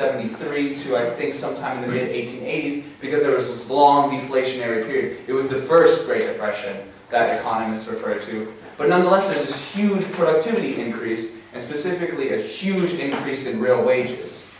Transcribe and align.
73 0.00 0.74
to 0.74 0.96
I 0.96 1.08
think 1.08 1.34
sometime 1.34 1.84
in 1.84 1.88
the 1.88 1.94
mid 1.94 2.08
1880s 2.10 2.84
because 3.00 3.22
there 3.22 3.32
was 3.32 3.46
this 3.46 3.70
long 3.70 4.10
deflationary 4.10 4.84
period. 4.88 5.18
It 5.28 5.32
was 5.32 5.46
the 5.46 5.54
first 5.54 6.08
Great 6.08 6.22
Depression 6.22 6.76
that 7.10 7.38
economists 7.38 7.86
refer 7.86 8.18
to. 8.18 8.52
But 8.76 8.88
nonetheless, 8.88 9.32
there's 9.32 9.46
this 9.46 9.72
huge 9.72 10.02
productivity 10.10 10.80
increase, 10.80 11.40
and 11.52 11.62
specifically 11.62 12.32
a 12.32 12.42
huge 12.42 12.94
increase 12.94 13.46
in 13.46 13.60
real 13.60 13.84
wages. 13.84 14.52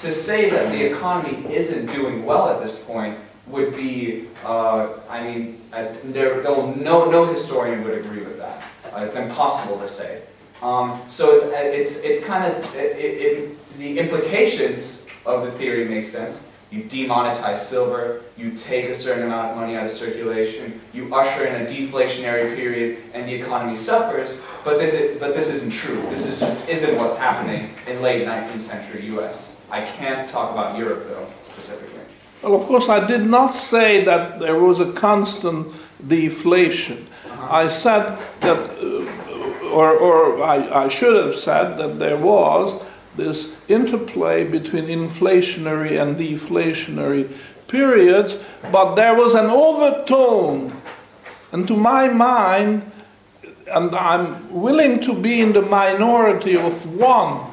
To 0.00 0.10
say 0.10 0.50
that 0.50 0.72
the 0.72 0.82
economy 0.82 1.54
isn't 1.54 1.86
doing 1.94 2.24
well 2.24 2.48
at 2.48 2.60
this 2.60 2.84
point 2.84 3.16
would 3.46 3.76
be, 3.76 4.26
uh, 4.44 4.88
I 5.08 5.22
mean, 5.22 5.60
there, 6.02 6.42
no, 6.42 6.74
no 6.74 7.26
historian 7.26 7.84
would 7.84 7.94
agree 7.94 8.24
with 8.24 8.38
that. 8.38 8.64
Uh, 8.92 9.04
it's 9.04 9.14
impossible 9.14 9.78
to 9.78 9.86
say. 9.86 10.22
Um, 10.62 11.00
so 11.06 11.36
it's, 11.36 11.44
it's, 11.44 12.04
it 12.04 12.24
kind 12.24 12.52
of, 12.52 12.74
it, 12.74 12.96
it, 12.96 13.56
the 13.80 13.98
implications 13.98 15.08
of 15.24 15.44
the 15.44 15.50
theory 15.50 15.88
make 15.88 16.04
sense. 16.04 16.46
You 16.70 16.84
demonetize 16.84 17.58
silver, 17.58 18.22
you 18.36 18.52
take 18.52 18.84
a 18.90 18.94
certain 18.94 19.24
amount 19.24 19.50
of 19.50 19.56
money 19.56 19.74
out 19.74 19.86
of 19.86 19.90
circulation, 19.90 20.80
you 20.92 21.12
usher 21.12 21.44
in 21.46 21.62
a 21.62 21.68
deflationary 21.68 22.54
period, 22.54 22.98
and 23.12 23.28
the 23.28 23.34
economy 23.34 23.76
suffers, 23.76 24.40
but, 24.64 24.78
th 24.78 25.18
but 25.18 25.34
this 25.34 25.50
isn't 25.50 25.72
true. 25.72 26.00
This 26.10 26.26
is 26.26 26.38
just 26.38 26.68
isn't 26.68 26.96
what's 26.96 27.16
happening 27.16 27.70
in 27.88 28.00
late 28.02 28.24
19th 28.24 28.60
century 28.60 29.06
US. 29.16 29.64
I 29.70 29.80
can't 29.84 30.28
talk 30.28 30.52
about 30.52 30.78
Europe, 30.78 31.08
though, 31.08 31.26
specifically. 31.52 32.04
Well, 32.42 32.54
of 32.54 32.66
course, 32.68 32.88
I 32.88 33.04
did 33.04 33.26
not 33.26 33.56
say 33.56 34.04
that 34.04 34.38
there 34.38 34.60
was 34.60 34.78
a 34.78 34.92
constant 34.92 35.74
deflation. 36.06 36.98
Uh 37.00 37.30
-huh. 37.30 37.66
I 37.66 37.70
said 37.70 38.02
that, 38.40 38.58
uh, 38.58 39.78
or, 39.78 39.90
or 40.06 40.16
I, 40.54 40.86
I 40.86 40.88
should 40.88 41.16
have 41.24 41.34
said 41.34 41.66
that 41.78 41.98
there 41.98 42.16
was 42.16 42.80
this 43.16 43.54
interplay 43.68 44.44
between 44.44 44.86
inflationary 44.86 46.00
and 46.00 46.16
deflationary 46.16 47.30
periods, 47.68 48.42
but 48.70 48.94
there 48.94 49.14
was 49.14 49.34
an 49.34 49.46
overtone. 49.46 50.72
And 51.52 51.66
to 51.68 51.76
my 51.76 52.08
mind, 52.08 52.90
and 53.66 53.94
I'm 53.94 54.52
willing 54.52 55.00
to 55.00 55.14
be 55.14 55.40
in 55.40 55.52
the 55.52 55.62
minority 55.62 56.56
of 56.56 56.94
one, 56.96 57.46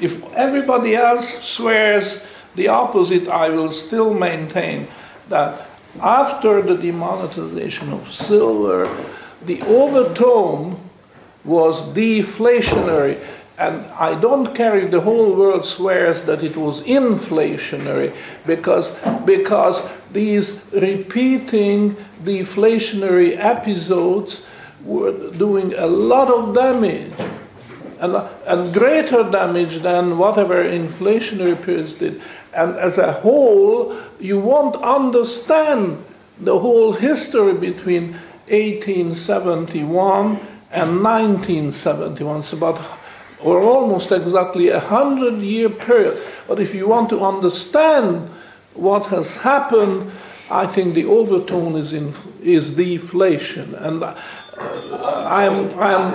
if 0.00 0.22
everybody 0.34 0.96
else 0.96 1.42
swears 1.42 2.24
the 2.54 2.68
opposite, 2.68 3.28
I 3.28 3.48
will 3.48 3.70
still 3.70 4.12
maintain 4.12 4.88
that 5.28 5.68
after 6.00 6.62
the 6.62 6.76
demonetization 6.76 7.92
of 7.92 8.10
silver, 8.10 8.88
the 9.44 9.62
overtone 9.62 10.78
was 11.44 11.88
deflationary 11.94 13.24
and 13.62 13.86
I 13.92 14.18
don't 14.18 14.56
carry 14.56 14.88
the 14.88 15.00
whole 15.00 15.36
world 15.36 15.64
swears 15.64 16.24
that 16.24 16.42
it 16.42 16.56
was 16.56 16.82
inflationary 16.82 18.12
because, 18.44 18.98
because 19.24 19.88
these 20.12 20.64
repeating 20.72 21.94
deflationary 22.24 23.38
episodes 23.38 24.44
were 24.84 25.30
doing 25.30 25.74
a 25.74 25.86
lot 25.86 26.26
of 26.26 26.56
damage 26.56 27.12
and, 28.00 28.16
and 28.48 28.74
greater 28.74 29.22
damage 29.30 29.80
than 29.82 30.18
whatever 30.18 30.64
inflationary 30.64 31.54
periods 31.62 31.94
did. 31.94 32.20
And 32.52 32.74
as 32.74 32.98
a 32.98 33.12
whole, 33.12 33.96
you 34.18 34.40
won't 34.40 34.74
understand 34.82 36.04
the 36.40 36.58
whole 36.58 36.94
history 36.94 37.54
between 37.54 38.14
1871 38.48 40.40
and 40.72 41.04
1971. 41.04 42.40
It's 42.40 42.52
about 42.52 43.01
or 43.42 43.62
almost 43.62 44.12
exactly 44.12 44.68
a 44.68 44.80
hundred 44.80 45.34
year 45.38 45.68
period. 45.68 46.20
But 46.48 46.60
if 46.60 46.74
you 46.74 46.88
want 46.88 47.10
to 47.10 47.24
understand 47.24 48.28
what 48.74 49.06
has 49.06 49.36
happened, 49.36 50.10
I 50.50 50.66
think 50.66 50.94
the 50.94 51.06
overtone 51.06 51.76
is 51.76 51.92
in, 51.92 52.14
is 52.42 52.76
deflation, 52.76 53.74
and 53.74 54.02
uh, 54.02 54.14
I 55.26 55.44
am 55.44 55.78
I 55.78 55.92
am 55.92 56.12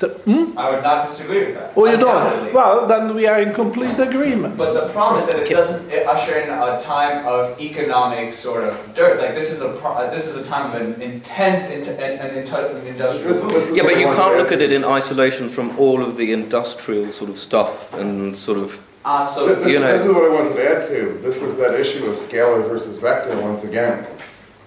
Hmm? 0.00 0.58
I 0.58 0.70
would 0.70 0.82
not 0.82 1.06
disagree 1.06 1.46
with 1.46 1.54
that. 1.54 1.72
Oh, 1.76 1.86
you 1.86 1.96
don't? 1.96 2.52
Well, 2.52 2.86
then 2.86 3.14
we 3.14 3.26
are 3.26 3.40
in 3.40 3.54
complete 3.54 3.98
agreement. 3.98 4.56
But 4.56 4.74
the 4.74 4.92
problem 4.92 5.20
is 5.20 5.28
that 5.28 5.42
it 5.42 5.50
doesn't 5.50 5.90
usher 6.06 6.38
in 6.38 6.50
a 6.50 6.78
time 6.78 7.26
of 7.26 7.60
economic 7.60 8.32
sort 8.32 8.64
of 8.64 8.94
dirt. 8.94 9.20
Like 9.20 9.34
this 9.34 9.52
is 9.52 9.60
a 9.60 9.68
uh, 9.68 10.10
this 10.10 10.26
is 10.26 10.34
a 10.36 10.48
time 10.48 10.70
of 10.70 10.80
an 10.80 11.00
intense 11.00 11.70
an, 11.70 11.82
an 11.98 12.36
industrial. 12.36 13.34
This, 13.48 13.74
yeah, 13.74 13.82
but 13.82 13.98
you 13.98 14.06
can't 14.06 14.36
look 14.36 14.52
at 14.52 14.60
it 14.60 14.72
in 14.72 14.84
isolation 14.84 15.48
from 15.48 15.78
all 15.78 16.02
of 16.02 16.16
the 16.16 16.32
industrial 16.32 17.12
sort 17.12 17.30
of 17.30 17.38
stuff 17.38 17.92
and 17.94 18.36
sort 18.36 18.58
of. 18.58 18.80
Ah, 19.04 19.20
uh, 19.20 19.24
so 19.24 19.54
this, 19.54 19.72
you 19.72 19.80
know. 19.80 19.92
this 19.92 20.06
is 20.06 20.12
what 20.12 20.24
I 20.24 20.34
wanted 20.34 20.54
to 20.54 20.66
add 20.66 20.82
to. 20.88 21.18
This 21.22 21.42
is 21.42 21.56
that 21.58 21.78
issue 21.78 22.06
of 22.06 22.16
scalar 22.16 22.66
versus 22.68 22.98
vector 22.98 23.40
once 23.42 23.64
again. 23.64 24.06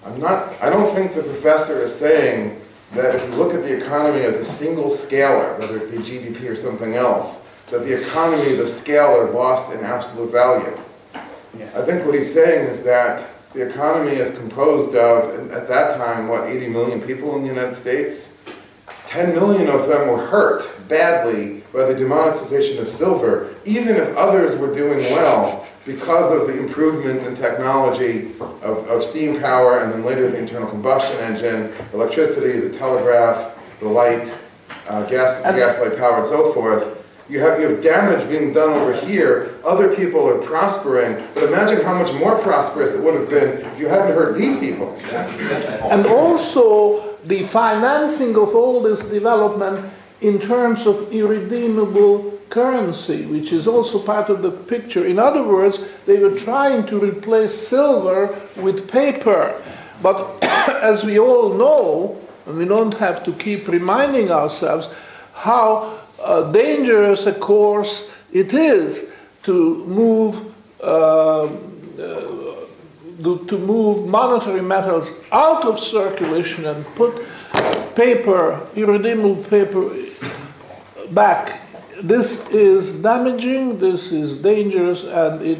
I'm 0.04 0.20
not. 0.20 0.54
I 0.62 0.70
don't 0.70 0.88
think 0.94 1.12
the 1.12 1.22
professor 1.22 1.80
is 1.80 1.94
saying 1.94 2.60
that 2.92 3.14
if 3.14 3.28
you 3.28 3.34
look 3.36 3.54
at 3.54 3.62
the 3.62 3.76
economy 3.76 4.20
as 4.20 4.36
a 4.36 4.44
single 4.44 4.90
scalar, 4.90 5.58
whether 5.58 5.78
it 5.78 5.90
be 5.90 5.98
GDP 5.98 6.48
or 6.48 6.56
something 6.56 6.94
else, 6.94 7.46
that 7.70 7.80
the 7.80 8.00
economy, 8.00 8.54
the 8.54 8.64
scalar, 8.64 9.32
lost 9.32 9.72
in 9.72 9.80
absolute 9.80 10.30
value. 10.30 10.76
Yeah. 11.58 11.70
I 11.76 11.82
think 11.82 12.06
what 12.06 12.14
he's 12.14 12.32
saying 12.32 12.66
is 12.66 12.82
that 12.84 13.28
the 13.52 13.68
economy 13.68 14.12
is 14.12 14.36
composed 14.38 14.94
of, 14.94 15.50
at 15.50 15.68
that 15.68 15.96
time, 15.96 16.28
what, 16.28 16.46
80 16.46 16.68
million 16.68 17.00
people 17.00 17.36
in 17.36 17.42
the 17.42 17.48
United 17.48 17.74
States? 17.74 18.38
10 19.06 19.34
million 19.34 19.68
of 19.68 19.86
them 19.88 20.08
were 20.08 20.26
hurt 20.26 20.70
badly 20.88 21.62
by 21.72 21.84
the 21.84 21.94
demonetization 21.94 22.78
of 22.78 22.88
silver, 22.88 23.54
even 23.64 23.96
if 23.96 24.14
others 24.16 24.56
were 24.56 24.72
doing 24.72 24.98
well 25.12 25.57
because 25.88 26.30
of 26.30 26.46
the 26.46 26.58
improvement 26.58 27.22
in 27.22 27.34
technology 27.34 28.32
of, 28.60 28.86
of 28.88 29.02
steam 29.02 29.40
power 29.40 29.80
and 29.80 29.90
then 29.90 30.04
later 30.04 30.30
the 30.30 30.38
internal 30.38 30.68
combustion 30.68 31.18
engine, 31.20 31.72
electricity, 31.94 32.60
the 32.60 32.68
telegraph, 32.68 33.58
the 33.80 33.88
light, 33.88 34.38
uh, 34.88 35.02
gas, 35.04 35.40
gaslight 35.40 35.96
power, 35.96 36.18
and 36.18 36.26
so 36.26 36.52
forth. 36.52 36.94
You 37.30 37.40
have, 37.40 37.58
you 37.58 37.70
have 37.70 37.82
damage 37.82 38.28
being 38.28 38.52
done 38.52 38.70
over 38.70 38.92
here. 38.92 39.56
Other 39.64 39.96
people 39.96 40.28
are 40.28 40.38
prospering. 40.38 41.24
But 41.34 41.44
imagine 41.44 41.82
how 41.82 41.98
much 41.98 42.12
more 42.14 42.38
prosperous 42.38 42.94
it 42.94 43.02
would 43.02 43.14
have 43.14 43.30
been 43.30 43.64
if 43.72 43.80
you 43.80 43.88
hadn't 43.88 44.14
hurt 44.14 44.36
these 44.36 44.58
people. 44.58 44.94
And 45.90 46.06
also 46.06 47.16
the 47.24 47.46
financing 47.46 48.36
of 48.36 48.54
all 48.54 48.82
this 48.82 49.08
development 49.08 49.90
in 50.20 50.38
terms 50.38 50.86
of 50.86 51.10
irredeemable 51.12 52.37
currency, 52.50 53.26
which 53.26 53.52
is 53.52 53.66
also 53.66 53.98
part 53.98 54.28
of 54.30 54.42
the 54.42 54.50
picture. 54.50 55.06
In 55.06 55.18
other 55.18 55.42
words, 55.42 55.84
they 56.06 56.18
were 56.18 56.38
trying 56.38 56.86
to 56.86 56.98
replace 56.98 57.54
silver 57.54 58.38
with 58.56 58.90
paper. 58.90 59.62
But 60.02 60.42
as 60.42 61.04
we 61.04 61.18
all 61.18 61.54
know, 61.54 62.20
and 62.46 62.58
we 62.58 62.64
don't 62.64 62.94
have 62.94 63.24
to 63.24 63.32
keep 63.32 63.68
reminding 63.68 64.30
ourselves 64.30 64.88
how 65.34 65.98
uh, 66.22 66.50
dangerous 66.50 67.26
a 67.26 67.32
course 67.32 68.10
it 68.32 68.54
is 68.54 69.12
to 69.44 69.84
move 69.86 70.54
uh, 70.82 71.44
uh, 71.44 71.48
to 73.22 73.58
move 73.58 74.06
monetary 74.06 74.62
metals 74.62 75.24
out 75.32 75.64
of 75.64 75.80
circulation 75.80 76.64
and 76.66 76.86
put 76.94 77.26
paper, 77.96 78.64
irredeemable 78.76 79.42
paper, 79.44 79.90
back 81.10 81.67
this 82.02 82.48
is 82.50 83.02
damaging, 83.02 83.78
this 83.78 84.12
is 84.12 84.40
dangerous, 84.40 85.04
and 85.04 85.42
it 85.42 85.58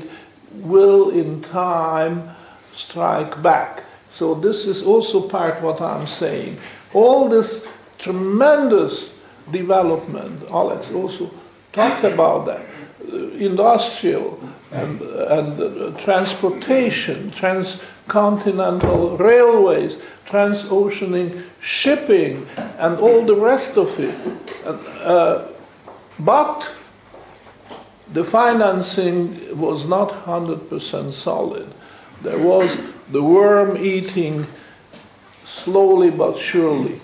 will 0.52 1.10
in 1.10 1.42
time 1.42 2.30
strike 2.74 3.42
back. 3.42 3.84
So 4.10 4.34
this 4.34 4.66
is 4.66 4.84
also 4.84 5.28
part 5.28 5.60
what 5.62 5.80
I'm 5.80 6.06
saying. 6.06 6.58
All 6.94 7.28
this 7.28 7.68
tremendous 7.98 9.14
development, 9.50 10.42
Alex 10.50 10.92
also 10.92 11.30
talked 11.72 12.04
about 12.04 12.46
that, 12.46 12.64
uh, 13.12 13.16
industrial 13.36 14.40
and, 14.72 15.00
and 15.00 15.60
uh, 15.60 15.98
transportation, 15.98 17.30
transcontinental 17.32 19.16
railways, 19.16 20.02
transoceanic 20.26 21.42
shipping, 21.60 22.46
and 22.78 22.98
all 22.98 23.24
the 23.24 23.34
rest 23.34 23.76
of 23.76 23.98
it. 23.98 24.14
Uh, 24.64 25.44
but 26.18 26.70
the 28.12 28.24
financing 28.24 29.58
was 29.58 29.86
not 29.86 30.10
100% 30.10 31.12
solid. 31.12 31.72
There 32.22 32.38
was 32.38 32.82
the 33.10 33.22
worm 33.22 33.76
eating 33.76 34.46
slowly 35.44 36.10
but 36.10 36.38
surely. 36.38 37.00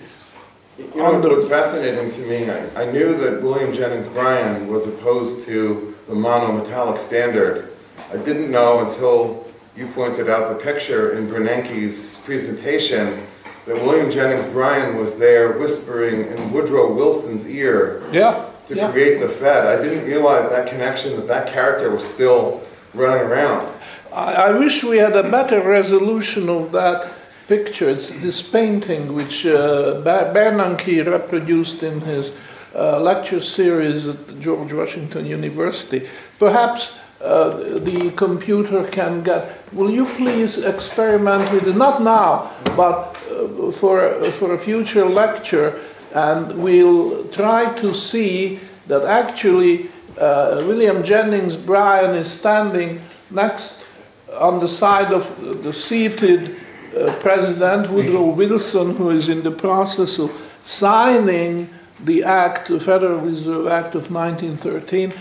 You 0.77 0.93
know, 0.95 1.19
what's 1.19 1.47
fascinating 1.47 2.11
to 2.11 2.21
me, 2.27 2.49
I, 2.49 2.83
I, 2.83 2.91
knew 2.91 3.15
that 3.15 3.41
William 3.41 3.73
Jennings 3.73 4.07
Bryan 4.07 4.67
was 4.67 4.85
opposed 4.85 5.45
to 5.45 5.95
the 6.07 6.15
monometallic 6.15 6.97
standard. 6.97 7.71
I 8.11 8.17
didn't 8.17 8.51
know 8.51 8.85
until 8.85 9.47
you 9.77 9.87
pointed 9.87 10.29
out 10.29 10.49
the 10.49 10.61
picture 10.61 11.13
in 11.17 11.27
Bernanke's 11.27 12.17
presentation 12.25 13.25
that 13.65 13.75
William 13.77 14.11
Jennings 14.11 14.45
Bryan 14.51 14.97
was 14.97 15.17
there 15.17 15.53
whispering 15.53 16.27
in 16.27 16.51
Woodrow 16.51 16.93
Wilson's 16.93 17.49
ear 17.49 18.03
yeah 18.11 18.49
to 18.67 18.75
Yeah. 18.75 18.91
create 18.91 19.19
the 19.19 19.29
Fed. 19.29 19.65
I 19.65 19.81
didn't 19.81 20.05
realize 20.05 20.49
that 20.49 20.67
connection, 20.67 21.15
that 21.17 21.27
that 21.27 21.47
character 21.47 21.91
was 21.91 22.03
still 22.03 22.61
running 22.93 23.27
around. 23.27 23.67
I, 24.13 24.33
I 24.47 24.51
wish 24.51 24.83
we 24.83 24.97
had 24.97 25.15
a 25.15 25.23
better 25.23 25.61
resolution 25.61 26.49
of 26.49 26.71
that 26.71 27.07
picture. 27.47 27.89
It's 27.89 28.09
this 28.21 28.41
painting 28.49 29.13
which 29.13 29.45
uh, 29.45 30.01
Bernanke 30.33 31.05
reproduced 31.05 31.83
in 31.83 32.01
his 32.01 32.31
uh, 32.75 32.99
lecture 32.99 33.41
series 33.41 34.07
at 34.07 34.39
George 34.39 34.73
Washington 34.73 35.25
University. 35.25 36.07
Perhaps 36.39 36.93
uh, 37.21 37.49
the 37.79 38.11
computer 38.15 38.83
can 38.83 39.23
get. 39.23 39.41
Will 39.73 39.89
you 39.89 40.05
please 40.05 40.63
experiment 40.63 41.49
with 41.51 41.67
it? 41.67 41.75
Not 41.75 42.01
now, 42.01 42.51
but 42.75 43.15
uh, 43.31 43.71
for 43.71 44.13
for 44.39 44.53
a 44.53 44.57
future 44.57 45.05
lecture, 45.05 45.79
and 46.13 46.61
we'll 46.61 47.27
try 47.29 47.73
to 47.79 47.93
see 47.93 48.59
that 48.87 49.03
actually 49.03 49.89
uh, 50.19 50.63
William 50.65 51.03
Jennings 51.03 51.55
Bryan 51.55 52.15
is 52.15 52.31
standing 52.31 53.01
next 53.31 53.85
on 54.33 54.59
the 54.59 54.69
side 54.69 55.11
of 55.11 55.63
the 55.63 55.73
seated 55.73 56.57
uh, 56.97 57.13
President 57.19 57.89
Woodrow 57.91 58.27
Wilson, 58.27 58.95
who 58.95 59.09
is 59.09 59.29
in 59.29 59.43
the 59.43 59.51
process 59.51 60.19
of 60.19 60.31
signing 60.65 61.69
the 62.01 62.23
Act, 62.23 62.69
the 62.69 62.79
Federal 62.79 63.19
Reserve 63.19 63.67
Act 63.67 63.95
of 63.95 64.11
1913, 64.11 65.13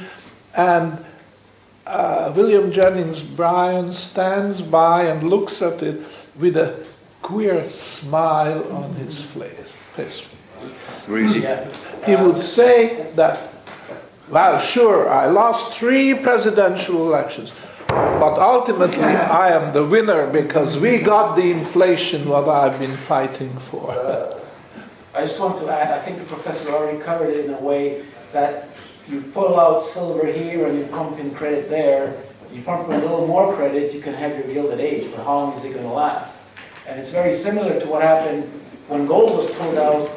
and 0.56 1.04
uh, 1.86 2.32
William 2.34 2.72
Jennings 2.72 3.20
Bryan 3.20 3.92
stands 3.94 4.60
by 4.60 5.04
and 5.04 5.28
looks 5.28 5.60
at 5.60 5.82
it 5.82 6.00
with 6.38 6.56
a 6.56 6.86
queer 7.22 7.70
smile 7.72 8.72
on 8.72 8.94
his 8.94 9.20
face. 9.20 10.33
Face. 10.68 11.08
Really? 11.08 11.40
He 12.06 12.16
would 12.16 12.44
say 12.44 13.10
that, 13.14 13.40
well, 14.30 14.58
sure, 14.58 15.08
I 15.08 15.26
lost 15.26 15.76
three 15.76 16.14
presidential 16.14 17.06
elections, 17.08 17.52
but 17.88 18.38
ultimately 18.38 19.04
I 19.04 19.50
am 19.50 19.72
the 19.72 19.84
winner 19.86 20.26
because 20.26 20.78
we 20.78 20.98
got 20.98 21.36
the 21.36 21.50
inflation 21.50 22.28
what 22.28 22.48
I've 22.48 22.78
been 22.78 22.96
fighting 22.96 23.54
for. 23.70 23.90
Uh, 23.92 24.40
I 25.14 25.20
just 25.20 25.38
want 25.38 25.58
to 25.60 25.70
add, 25.70 25.96
I 25.96 26.00
think 26.00 26.18
the 26.18 26.24
professor 26.24 26.70
already 26.70 26.98
covered 26.98 27.30
it 27.30 27.44
in 27.44 27.54
a 27.54 27.60
way 27.60 28.04
that 28.32 28.68
you 29.08 29.20
pull 29.20 29.60
out 29.60 29.82
silver 29.82 30.26
here 30.26 30.66
and 30.66 30.78
you 30.78 30.86
pump 30.86 31.18
in 31.18 31.34
credit 31.34 31.68
there. 31.70 32.16
You 32.52 32.62
pump 32.62 32.88
in 32.88 32.94
a 32.94 32.98
little 33.00 33.26
more 33.26 33.54
credit, 33.54 33.92
you 33.92 34.00
can 34.00 34.14
have 34.14 34.36
your 34.38 34.52
gilded 34.52 34.80
age, 34.80 35.10
but 35.10 35.24
how 35.24 35.34
long 35.38 35.52
is 35.56 35.64
it 35.64 35.72
going 35.72 35.84
to 35.84 35.92
last? 35.92 36.46
And 36.86 36.98
it's 36.98 37.10
very 37.10 37.32
similar 37.32 37.80
to 37.80 37.86
what 37.86 38.02
happened 38.02 38.44
when 38.88 39.06
gold 39.06 39.36
was 39.36 39.50
pulled 39.52 39.78
out, 39.78 40.10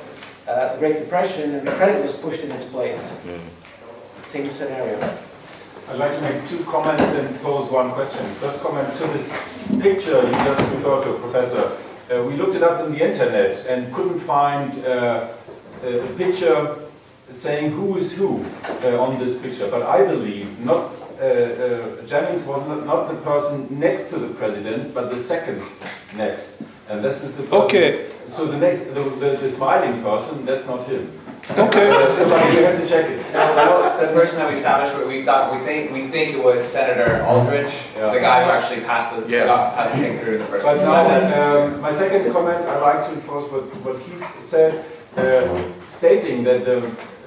uh, 0.48 0.74
the 0.74 0.80
Great 0.80 0.98
Depression, 0.98 1.56
and 1.56 1.68
the 1.68 1.72
credit 1.72 2.02
was 2.02 2.14
pushed 2.14 2.44
in 2.44 2.52
its 2.52 2.70
place. 2.70 3.22
Same 4.20 4.50
scenario. 4.50 5.00
I'd 5.90 5.98
like 5.98 6.14
to 6.16 6.22
make 6.22 6.48
two 6.48 6.64
comments 6.66 7.14
and 7.14 7.40
pose 7.42 7.72
one 7.72 7.92
question. 7.92 8.26
First 8.36 8.62
comment 8.62 8.88
to 8.98 9.08
this 9.08 9.32
picture 9.82 10.22
you 10.22 10.32
just 10.32 10.62
referred 10.74 11.04
to, 11.06 11.14
Professor. 11.20 11.78
Uh, 12.12 12.24
we 12.24 12.36
looked 12.36 12.56
it 12.56 12.64
up 12.64 12.82
on 12.82 12.92
the 12.92 13.02
internet 13.06 13.66
and 13.68 13.94
couldn't 13.94 14.20
find 14.20 14.84
uh, 14.86 15.28
a 15.84 16.00
a 16.00 16.08
picture 16.18 16.76
saying 17.34 17.72
who 17.72 17.98
is 17.98 18.18
who 18.18 18.44
uh, 18.84 19.00
on 19.00 19.18
this 19.20 19.42
picture. 19.42 19.70
But 19.70 19.84
I 19.84 20.06
believe 20.06 20.66
not 20.66 20.92
uh, 21.20 21.24
uh, 21.24 22.06
Jennings 22.06 22.44
was 22.44 22.68
not, 22.68 22.86
not 22.86 23.08
the 23.08 23.16
person 23.22 23.68
next 23.80 24.10
to 24.10 24.20
the 24.20 24.34
president, 24.36 24.94
but 24.94 25.10
the 25.10 25.18
second 25.18 25.62
next. 26.16 26.64
And 26.90 27.04
this 27.04 27.24
is 27.24 27.38
the 27.38 27.44
person. 27.44 27.58
Okay. 27.66 28.10
So 28.28 28.46
the 28.46 28.58
next, 28.58 28.94
the, 28.94 29.04
the, 29.04 29.38
the 29.42 29.48
smiling 29.48 30.02
person, 30.02 30.46
that's 30.46 30.68
not 30.68 30.86
him. 30.88 31.12
Okay. 31.52 32.16
Somebody 32.18 32.58
you 32.58 32.64
have 32.66 32.80
to 32.80 32.88
check 32.88 33.10
it. 33.10 33.26
Well, 33.34 34.00
the 34.00 34.08
person 34.14 34.40
that 34.40 34.48
we 34.50 34.56
established, 34.56 35.08
we 35.08 35.24
thought, 35.24 35.54
we 35.54 35.66
think, 35.66 35.92
we 35.92 36.08
think 36.08 36.36
it 36.36 36.44
was 36.44 36.62
Senator 36.62 37.24
Aldrich, 37.24 37.74
Yeah. 37.96 38.12
the 38.12 38.20
guy 38.20 38.44
who 38.44 38.52
actually 38.52 38.82
passed 38.82 39.16
the, 39.16 39.30
Yeah. 39.30 39.46
got- 39.46 39.76
passed 39.76 39.96
the 39.96 40.02
thing 40.02 40.20
through 40.20 40.34
in 40.34 40.40
the 40.40 40.46
first. 40.46 40.66
But 40.66 40.78
now, 40.78 41.66
um, 41.66 41.82
my 41.82 41.92
second 41.92 42.32
comment, 42.34 42.58
I'd 42.68 42.82
like 42.82 43.08
to 43.08 43.14
enforce 43.14 43.50
what, 43.52 43.64
what 43.86 44.02
he 44.02 44.18
said, 44.44 44.84
uh, 45.16 45.58
stating 45.88 46.44
that 46.44 46.66
the 46.66 46.78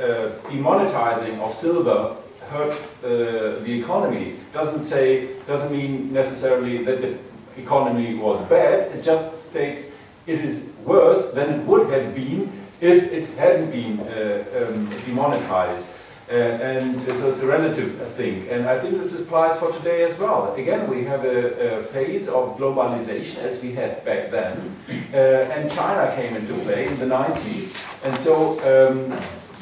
uh, 0.00 0.30
demonetizing 0.50 1.38
of 1.40 1.52
silver 1.54 2.16
hurt 2.50 2.72
uh, 3.04 3.62
the 3.64 3.80
economy, 3.80 4.36
doesn't 4.52 4.82
say, 4.82 5.28
doesn't 5.46 5.72
mean 5.72 6.12
necessarily 6.12 6.84
that 6.84 7.00
the 7.00 7.16
economy 7.62 8.14
was 8.14 8.46
bad, 8.48 8.94
it 8.94 9.02
just 9.02 9.50
states 9.50 10.00
it 10.26 10.40
is 10.40 10.70
worse 10.84 11.32
than 11.32 11.60
it 11.60 11.66
would 11.66 11.90
have 11.90 12.14
been 12.14 12.52
if 12.80 13.12
it 13.12 13.28
hadn't 13.36 13.70
been 13.70 14.00
uh, 14.00 14.44
um, 14.58 14.88
demonetized. 15.06 15.96
Uh, 16.30 16.34
and 16.34 17.02
so 17.16 17.28
it's 17.28 17.42
a 17.42 17.46
relative 17.46 17.90
thing. 18.12 18.48
And 18.50 18.68
I 18.68 18.78
think 18.78 18.98
this 19.00 19.20
applies 19.20 19.58
for 19.58 19.72
today 19.72 20.04
as 20.04 20.20
well. 20.20 20.54
Again, 20.54 20.88
we 20.88 21.02
have 21.02 21.24
a, 21.24 21.78
a 21.80 21.82
phase 21.82 22.28
of 22.28 22.56
globalization 22.56 23.38
as 23.38 23.60
we 23.64 23.72
had 23.72 24.04
back 24.04 24.30
then. 24.30 24.76
Uh, 25.12 25.16
and 25.54 25.68
China 25.68 26.14
came 26.14 26.36
into 26.36 26.52
play 26.62 26.86
in 26.86 26.96
the 27.00 27.06
90s. 27.06 27.74
And 28.06 28.16
so 28.16 28.60
um, 28.62 29.10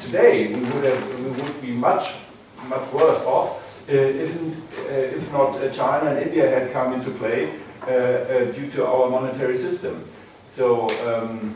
today 0.01 0.53
we 0.53 0.59
would, 0.59 0.83
have, 0.83 1.19
we 1.19 1.31
would 1.41 1.61
be 1.61 1.71
much, 1.71 2.13
much 2.67 2.93
worse 2.93 3.25
off 3.25 3.65
uh, 3.89 3.93
if, 3.93 4.31
uh, 4.77 5.17
if 5.17 5.31
not 5.33 5.71
China 5.71 6.11
and 6.11 6.19
India 6.27 6.47
had 6.47 6.71
come 6.71 6.93
into 6.93 7.09
play 7.09 7.51
due 7.85 8.69
to 8.71 8.85
our 8.85 9.09
monetary 9.09 9.55
system. 9.55 10.07
So 10.47 10.87
um, 11.07 11.55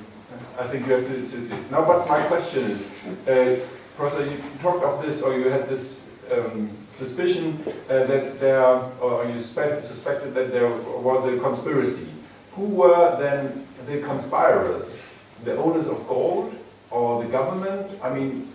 I 0.59 0.67
think 0.67 0.87
you 0.87 0.93
have 0.93 1.07
to, 1.07 1.13
to 1.21 1.27
see. 1.41 1.55
Now, 1.71 1.85
but 1.85 2.07
my 2.07 2.21
question 2.27 2.63
is, 2.65 2.89
uh, 3.27 3.59
Professor, 3.95 4.25
you 4.29 4.37
talked 4.61 4.83
of 4.83 5.01
this, 5.03 5.21
or 5.21 5.35
you 5.37 5.49
had 5.49 5.67
this 5.69 6.13
um, 6.31 6.69
suspicion 6.89 7.59
uh, 7.89 8.05
that 8.05 8.39
there, 8.39 8.65
or 9.01 9.25
you 9.25 9.37
suspect, 9.37 9.83
suspected 9.83 10.33
that 10.35 10.51
there 10.51 10.69
was 10.69 11.25
a 11.27 11.37
conspiracy. 11.39 12.11
Who 12.53 12.65
were 12.65 13.17
then 13.19 13.65
the 13.87 13.99
conspirators? 14.01 15.07
The 15.43 15.57
owners 15.57 15.87
of 15.89 16.07
gold 16.07 16.55
or 16.89 17.23
the 17.23 17.29
government? 17.29 17.99
I 18.01 18.13
mean, 18.13 18.47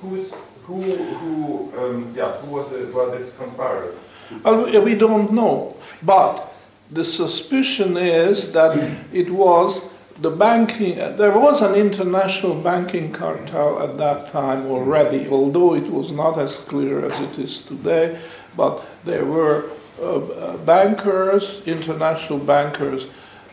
who's 0.00 0.34
who? 0.64 0.80
Who? 0.82 1.72
Um, 1.78 2.14
yeah, 2.16 2.32
who 2.38 2.54
was 2.54 2.70
the, 2.70 2.86
were 2.92 3.16
these 3.18 3.32
conspirators? 3.34 3.96
Well, 4.44 4.64
we- 4.66 4.78
we 4.78 4.94
don't 4.94 5.32
know, 5.32 5.74
but 6.02 6.49
the 6.92 7.04
suspicion 7.04 7.96
is 7.96 8.52
that 8.52 8.76
it 9.12 9.30
was 9.30 9.90
the 10.20 10.30
banking, 10.30 10.96
there 11.16 11.38
was 11.38 11.62
an 11.62 11.74
international 11.74 12.54
banking 12.54 13.10
cartel 13.10 13.82
at 13.82 13.96
that 13.96 14.30
time 14.30 14.66
already, 14.66 15.26
although 15.28 15.74
it 15.74 15.86
was 15.86 16.12
not 16.12 16.38
as 16.38 16.56
clear 16.56 17.06
as 17.06 17.18
it 17.20 17.38
is 17.38 17.62
today, 17.62 18.20
but 18.56 18.84
there 19.04 19.24
were 19.24 19.70
uh, 20.00 20.18
uh, 20.18 20.56
bankers, 20.58 21.62
international 21.66 22.38
bankers 22.38 23.10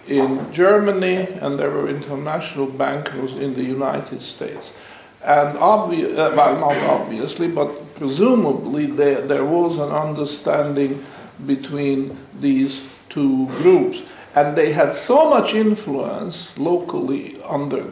in 0.08 0.51
Germany, 0.53 1.27
and 1.41 1.58
there 1.58 1.72
were 1.72 1.88
international 1.88 2.67
bankers 2.67 3.36
in 3.38 3.53
the 3.53 3.63
United 3.63 4.22
States. 4.22 4.75
And 5.24 5.58
obvi- 5.60 6.12
uh, 6.17 6.36
well, 6.36 6.60
not 6.60 6.77
obviously, 6.89 7.48
but 7.48 7.96
presumably 7.96 8.88
there, 8.88 9.22
there 9.22 9.46
was 9.46 9.79
an 9.79 9.91
understanding 9.91 11.06
between 11.46 12.17
these 12.39 12.82
two 13.10 13.48
groups. 13.48 14.02
And 14.36 14.56
they 14.56 14.72
had 14.72 14.94
so 14.94 15.30
much 15.30 15.54
influence 15.54 16.58
locally 16.58 17.42
on 17.44 17.70
their, 17.70 17.86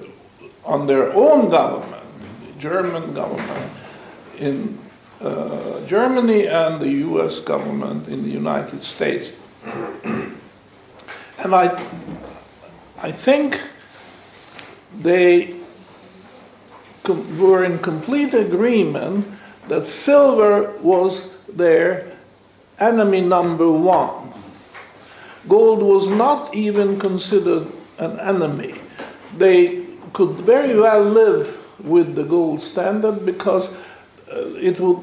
on 0.63 0.87
their 0.87 1.13
own 1.13 1.49
government, 1.49 2.03
the 2.45 2.59
German 2.59 3.13
government 3.13 3.71
in 4.37 4.77
uh, 5.21 5.81
Germany 5.87 6.47
and 6.47 6.79
the 6.79 6.89
US 7.09 7.39
government 7.39 8.07
in 8.09 8.23
the 8.23 8.29
United 8.29 8.81
States. 8.81 9.37
and 10.03 11.55
I, 11.55 11.65
I 13.01 13.11
think 13.11 13.59
they 14.97 15.55
com- 17.03 17.39
were 17.39 17.63
in 17.63 17.79
complete 17.79 18.33
agreement 18.33 19.25
that 19.67 19.87
silver 19.87 20.71
was 20.81 21.33
their 21.47 22.11
enemy 22.79 23.21
number 23.21 23.71
one. 23.71 24.33
Gold 25.47 25.81
was 25.81 26.07
not 26.07 26.53
even 26.55 26.99
considered 26.99 27.67
an 27.99 28.19
enemy. 28.19 28.75
They 29.37 29.85
could 30.13 30.31
very 30.37 30.79
well 30.79 31.03
live 31.03 31.57
with 31.83 32.15
the 32.15 32.23
gold 32.23 32.61
standard 32.61 33.25
because 33.25 33.73
uh, 34.31 34.53
it 34.55 34.79
would 34.79 35.01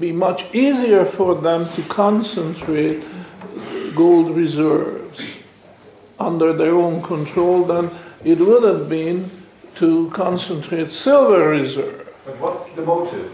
be 0.00 0.10
much 0.12 0.52
easier 0.54 1.04
for 1.04 1.34
them 1.34 1.66
to 1.74 1.82
concentrate 1.82 3.04
gold 3.94 4.34
reserves 4.34 5.20
under 6.18 6.52
their 6.52 6.74
own 6.74 7.02
control 7.02 7.62
than 7.62 7.90
it 8.24 8.38
would 8.38 8.64
have 8.64 8.88
been 8.88 9.30
to 9.76 10.10
concentrate 10.10 10.92
silver 10.92 11.48
reserve. 11.50 12.08
But 12.24 12.38
what's 12.38 12.72
the 12.72 12.82
motive? 12.82 13.30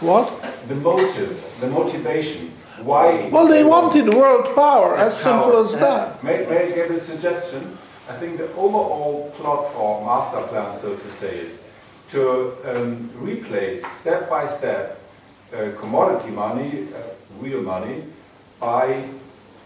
What? 0.00 0.28
The 0.68 0.74
motive, 0.76 1.56
the 1.60 1.68
motivation. 1.68 2.52
Why? 2.82 3.28
Well, 3.28 3.46
they 3.46 3.64
wanted 3.64 4.12
world 4.14 4.54
power, 4.54 4.96
as 4.96 5.16
simple 5.16 5.64
as 5.64 5.78
that. 5.78 6.22
May, 6.22 6.46
may 6.46 6.66
I 6.66 6.70
give 6.72 6.90
a 6.90 6.98
suggestion? 6.98 7.76
I 8.08 8.14
think 8.14 8.38
the 8.38 8.48
overall 8.54 9.30
plot 9.36 9.74
or 9.76 10.04
master 10.04 10.42
plan, 10.48 10.74
so 10.74 10.96
to 10.96 11.08
say, 11.08 11.38
is 11.38 11.70
to 12.10 12.56
um, 12.64 13.10
replace 13.16 13.86
step 13.86 14.28
by 14.28 14.46
step 14.46 15.00
uh, 15.54 15.70
commodity 15.78 16.30
money, 16.30 16.88
uh, 16.94 16.98
real 17.40 17.62
money, 17.62 18.02
by 18.58 19.04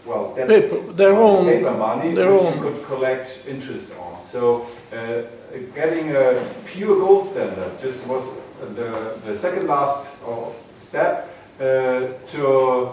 well, 0.05 0.33
Paper, 0.35 0.93
their 0.93 1.13
money, 1.13 1.23
own, 1.23 1.45
paper 1.47 1.71
money, 1.71 2.13
their 2.13 2.31
which 2.31 2.41
own. 2.43 2.53
you 2.57 2.61
could 2.61 2.83
collect 2.85 3.43
interest 3.47 3.97
on. 3.97 4.21
So 4.21 4.67
uh, 4.93 5.23
getting 5.73 6.15
a 6.15 6.47
pure 6.67 6.95
gold 6.99 7.23
standard 7.23 7.79
just 7.81 8.05
was 8.05 8.37
the, 8.75 9.17
the 9.25 9.35
second 9.35 9.67
last 9.67 10.15
uh, 10.23 10.49
step 10.77 11.27
uh, 11.27 11.34
to 11.57 12.91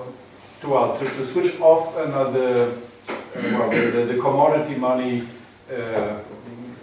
to, 0.61 0.69
well, 0.69 0.97
to 0.97 1.05
to 1.05 1.25
switch 1.25 1.61
off 1.61 1.97
another 1.97 2.73
uh, 3.09 3.15
well, 3.35 3.71
the, 3.71 4.05
the, 4.05 4.19
commodity 4.19 4.77
money. 4.77 5.23
Uh, 5.71 6.19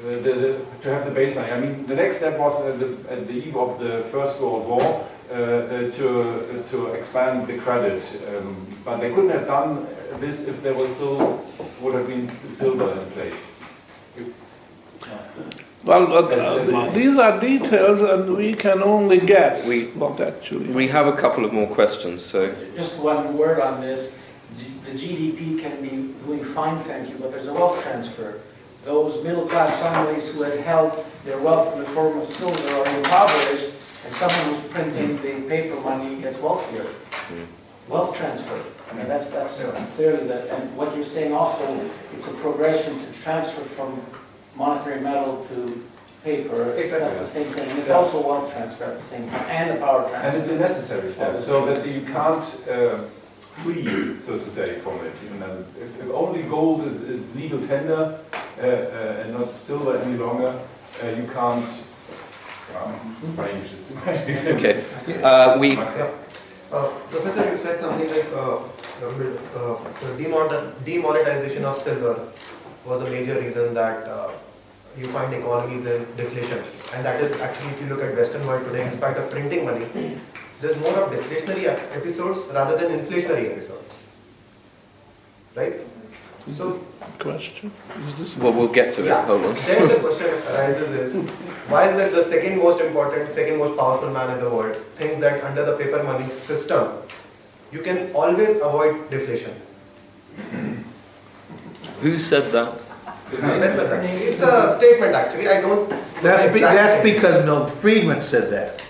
the, 0.01 0.31
the, 0.33 0.65
to 0.81 0.89
have 0.89 1.05
the 1.05 1.19
baseline. 1.19 1.51
I 1.51 1.59
mean, 1.59 1.85
the 1.85 1.95
next 1.95 2.17
step 2.17 2.39
was 2.39 2.59
at 2.65 2.79
the, 2.79 3.11
at 3.11 3.27
the 3.27 3.33
eve 3.33 3.55
of 3.57 3.79
the 3.79 4.03
First 4.11 4.41
World 4.41 4.67
War 4.67 5.07
uh, 5.29 5.33
uh, 5.33 5.91
to, 5.91 6.63
to 6.69 6.93
expand 6.93 7.47
the 7.47 7.57
credit. 7.57 8.03
Um, 8.29 8.65
but 8.85 8.97
they 8.97 9.09
couldn't 9.09 9.31
have 9.31 9.45
done 9.45 9.87
this 10.19 10.47
if 10.47 10.63
there 10.63 10.73
was 10.73 10.95
still, 10.95 11.45
would 11.81 11.95
have 11.95 12.07
been 12.07 12.27
silver 12.29 12.91
in 12.93 13.11
place. 13.11 13.47
If- 14.17 14.33
Well, 15.83 16.07
but, 16.07 16.33
As- 16.33 16.67
as 16.67 16.69
uh, 16.73 16.89
these 16.93 17.17
are 17.17 17.39
details 17.39 18.01
and 18.01 18.35
we 18.35 18.53
can 18.53 18.83
only 18.83 19.19
guess 19.19 19.65
We- 19.67 19.85
what 19.95 20.19
actually. 20.19 20.71
We 20.71 20.87
have 20.89 21.07
a 21.07 21.13
couple 21.13 21.45
of 21.45 21.53
more 21.53 21.67
questions, 21.67 22.23
so 22.25 22.51
Just 22.75 22.99
one 23.01 23.37
word 23.37 23.59
on 23.61 23.79
this. 23.81 24.19
The 24.85 24.97
GDP 24.97 25.59
can 25.61 25.81
be 25.81 26.13
doing 26.25 26.43
fine, 26.43 26.79
thank 26.83 27.09
you, 27.09 27.15
but 27.21 27.31
there's 27.31 27.47
a 27.47 27.53
wealth 27.53 27.81
transfer. 27.83 28.39
Those 28.83 29.23
middle-class 29.23 29.77
families 29.79 30.33
who 30.33 30.41
had 30.43 30.59
held 30.61 31.05
their 31.25 31.37
wealth 31.37 31.73
in 31.73 31.79
the 31.79 31.85
form 31.85 32.17
of 32.17 32.25
silver 32.25 32.69
are 32.79 32.97
impoverished, 32.97 33.69
and 34.05 34.13
someone 34.13 34.45
who's 34.55 34.65
printing 34.67 35.17
the 35.21 35.47
paper 35.47 35.75
money 35.81 36.15
gets 36.21 36.41
wealthier. 36.41 36.87
Wealth 37.87 38.17
transfer. 38.17 38.59
I 38.91 38.95
mean, 38.95 39.07
that's, 39.07 39.29
that's 39.29 39.63
clearly 39.95 40.25
that, 40.27 40.47
and 40.49 40.75
what 40.75 40.95
you're 40.95 41.05
saying 41.05 41.33
also, 41.33 41.65
it's 42.13 42.27
a 42.27 42.33
progression 42.35 42.97
to 42.99 43.21
transfer 43.21 43.61
from 43.61 44.01
monetary 44.59 44.99
metal 45.01 45.45
to 45.49 45.81
paper. 46.23 46.73
Exactly. 46.73 46.99
That's 46.99 47.19
the 47.19 47.25
same 47.25 47.47
thing. 47.53 47.69
And 47.69 47.79
it's 47.79 47.89
also 47.89 48.15
wealth 48.27 48.51
transfer 48.53 48.83
at 48.83 48.95
the 48.95 49.07
same 49.13 49.27
time, 49.29 49.45
and 49.49 49.65
the 49.71 49.77
power 49.85 50.01
transfer. 50.01 50.27
And 50.27 50.37
it's 50.37 50.51
a 50.51 50.59
necessary 50.59 51.09
step, 51.09 51.39
so 51.39 51.65
that 51.65 51.87
you 51.87 52.01
can't 52.01 52.43
uh, 52.69 52.99
flee, 53.63 54.19
so 54.19 54.33
to 54.37 54.49
say, 54.57 54.79
from 54.79 54.97
it. 55.05 55.13
You 55.31 55.39
know, 55.39 55.63
if, 55.81 56.01
if 56.01 56.09
only 56.11 56.43
gold 56.43 56.85
is, 56.87 57.01
is 57.09 57.35
legal 57.35 57.61
tender 57.61 58.19
uh, 58.61 58.61
uh, 58.61 59.21
and 59.23 59.33
not 59.33 59.49
silver 59.51 59.97
any 59.97 60.17
longer, 60.17 60.59
uh, 61.03 61.07
you 61.07 61.25
can't. 61.37 61.65
Um, 62.75 63.15
my 63.35 63.49
English 63.49 63.73
is 63.73 63.87
too 63.87 63.95
much. 63.95 64.19
okay. 64.57 64.83
Uh, 65.23 65.57
we 65.57 65.69
Yeah. 65.75 66.11
Uh, 66.71 66.87
Professor, 67.09 67.49
you 67.49 67.57
said 67.57 67.79
something 67.79 68.07
like 68.07 68.29
uh, 68.31 68.57
uh, 68.57 69.77
the 70.01 70.13
demon- 70.23 70.71
demonetization 70.85 71.65
of 71.65 71.75
silver 71.75 72.27
was 72.85 73.01
a 73.01 73.09
major 73.09 73.39
reason 73.41 73.73
that 73.73 74.07
uh, 74.07 74.29
you 74.99 75.07
find 75.07 75.33
economies 75.33 75.85
in 75.85 76.05
deflation. 76.17 76.61
And 76.93 77.05
that 77.05 77.21
is 77.21 77.33
actually, 77.39 77.69
if 77.69 77.81
you 77.81 77.87
look 77.87 78.03
at 78.03 78.15
Western 78.15 78.45
world 78.45 78.65
today, 78.65 78.85
in 78.85 78.91
spite 78.91 79.17
of 79.17 79.31
printing 79.31 79.65
money, 79.65 79.85
there's 80.61 80.77
more 80.81 80.95
of 80.99 81.11
deflationary 81.11 81.67
episodes 81.67 82.47
rather 82.53 82.77
than 82.77 82.99
inflationary 82.99 83.51
episodes. 83.51 84.07
Right? 85.55 85.81
So, 86.53 86.83
Question? 87.19 87.71
Is 88.07 88.15
this? 88.17 88.37
well, 88.37 88.53
we'll 88.53 88.67
get 88.67 88.93
to 88.95 89.03
it. 89.03 89.07
Yeah. 89.07 89.25
Hold 89.25 89.45
on. 89.45 89.53
then 89.55 89.87
the 89.87 89.99
question 89.99 90.27
arises 90.27 90.89
is, 91.15 91.29
why 91.69 91.89
is 91.89 91.99
it 91.99 92.15
the 92.15 92.23
second 92.23 92.57
most 92.57 92.81
important, 92.81 93.35
second 93.35 93.57
most 93.59 93.77
powerful 93.77 94.09
man 94.09 94.31
in 94.37 94.43
the 94.43 94.49
world 94.49 94.75
thinks 94.95 95.19
that 95.19 95.43
under 95.43 95.65
the 95.65 95.77
paper 95.77 96.01
money 96.03 96.25
system, 96.25 96.87
you 97.71 97.81
can 97.81 98.11
always 98.13 98.55
avoid 98.57 99.09
deflation? 99.09 99.53
Who 102.01 102.17
said 102.17 102.51
that? 102.53 102.81
It's 103.31 104.41
a 104.41 104.69
statement 104.75 105.13
actually, 105.13 105.47
I 105.47 105.61
don't. 105.61 105.89
That's, 106.21 106.51
be- 106.51 106.59
that's 106.59 107.01
because 107.03 107.45
Milton 107.45 107.75
Friedman 107.77 108.21
said 108.21 108.51
that. 108.51 108.85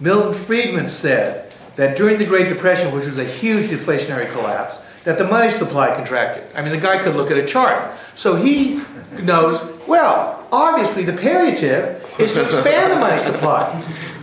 Milton 0.00 0.34
Friedman 0.34 0.88
said 0.88 1.52
that 1.76 1.96
during 1.96 2.18
the 2.18 2.26
Great 2.26 2.48
Depression, 2.48 2.94
which 2.94 3.06
was 3.06 3.18
a 3.18 3.24
huge 3.24 3.70
deflationary 3.70 4.30
collapse, 4.32 4.78
that 5.04 5.18
the 5.18 5.24
money 5.24 5.50
supply 5.50 5.94
contracted. 5.94 6.44
I 6.54 6.62
mean, 6.62 6.72
the 6.72 6.78
guy 6.78 7.02
could 7.02 7.14
look 7.14 7.30
at 7.30 7.36
a 7.36 7.46
chart. 7.46 7.92
So 8.14 8.36
he 8.36 8.82
knows, 9.22 9.80
well, 9.86 10.46
obviously 10.50 11.04
the 11.04 11.12
palliative 11.12 12.02
is 12.18 12.34
to 12.34 12.44
expand 12.44 12.92
the 12.92 12.98
money 12.98 13.20
supply, 13.20 13.70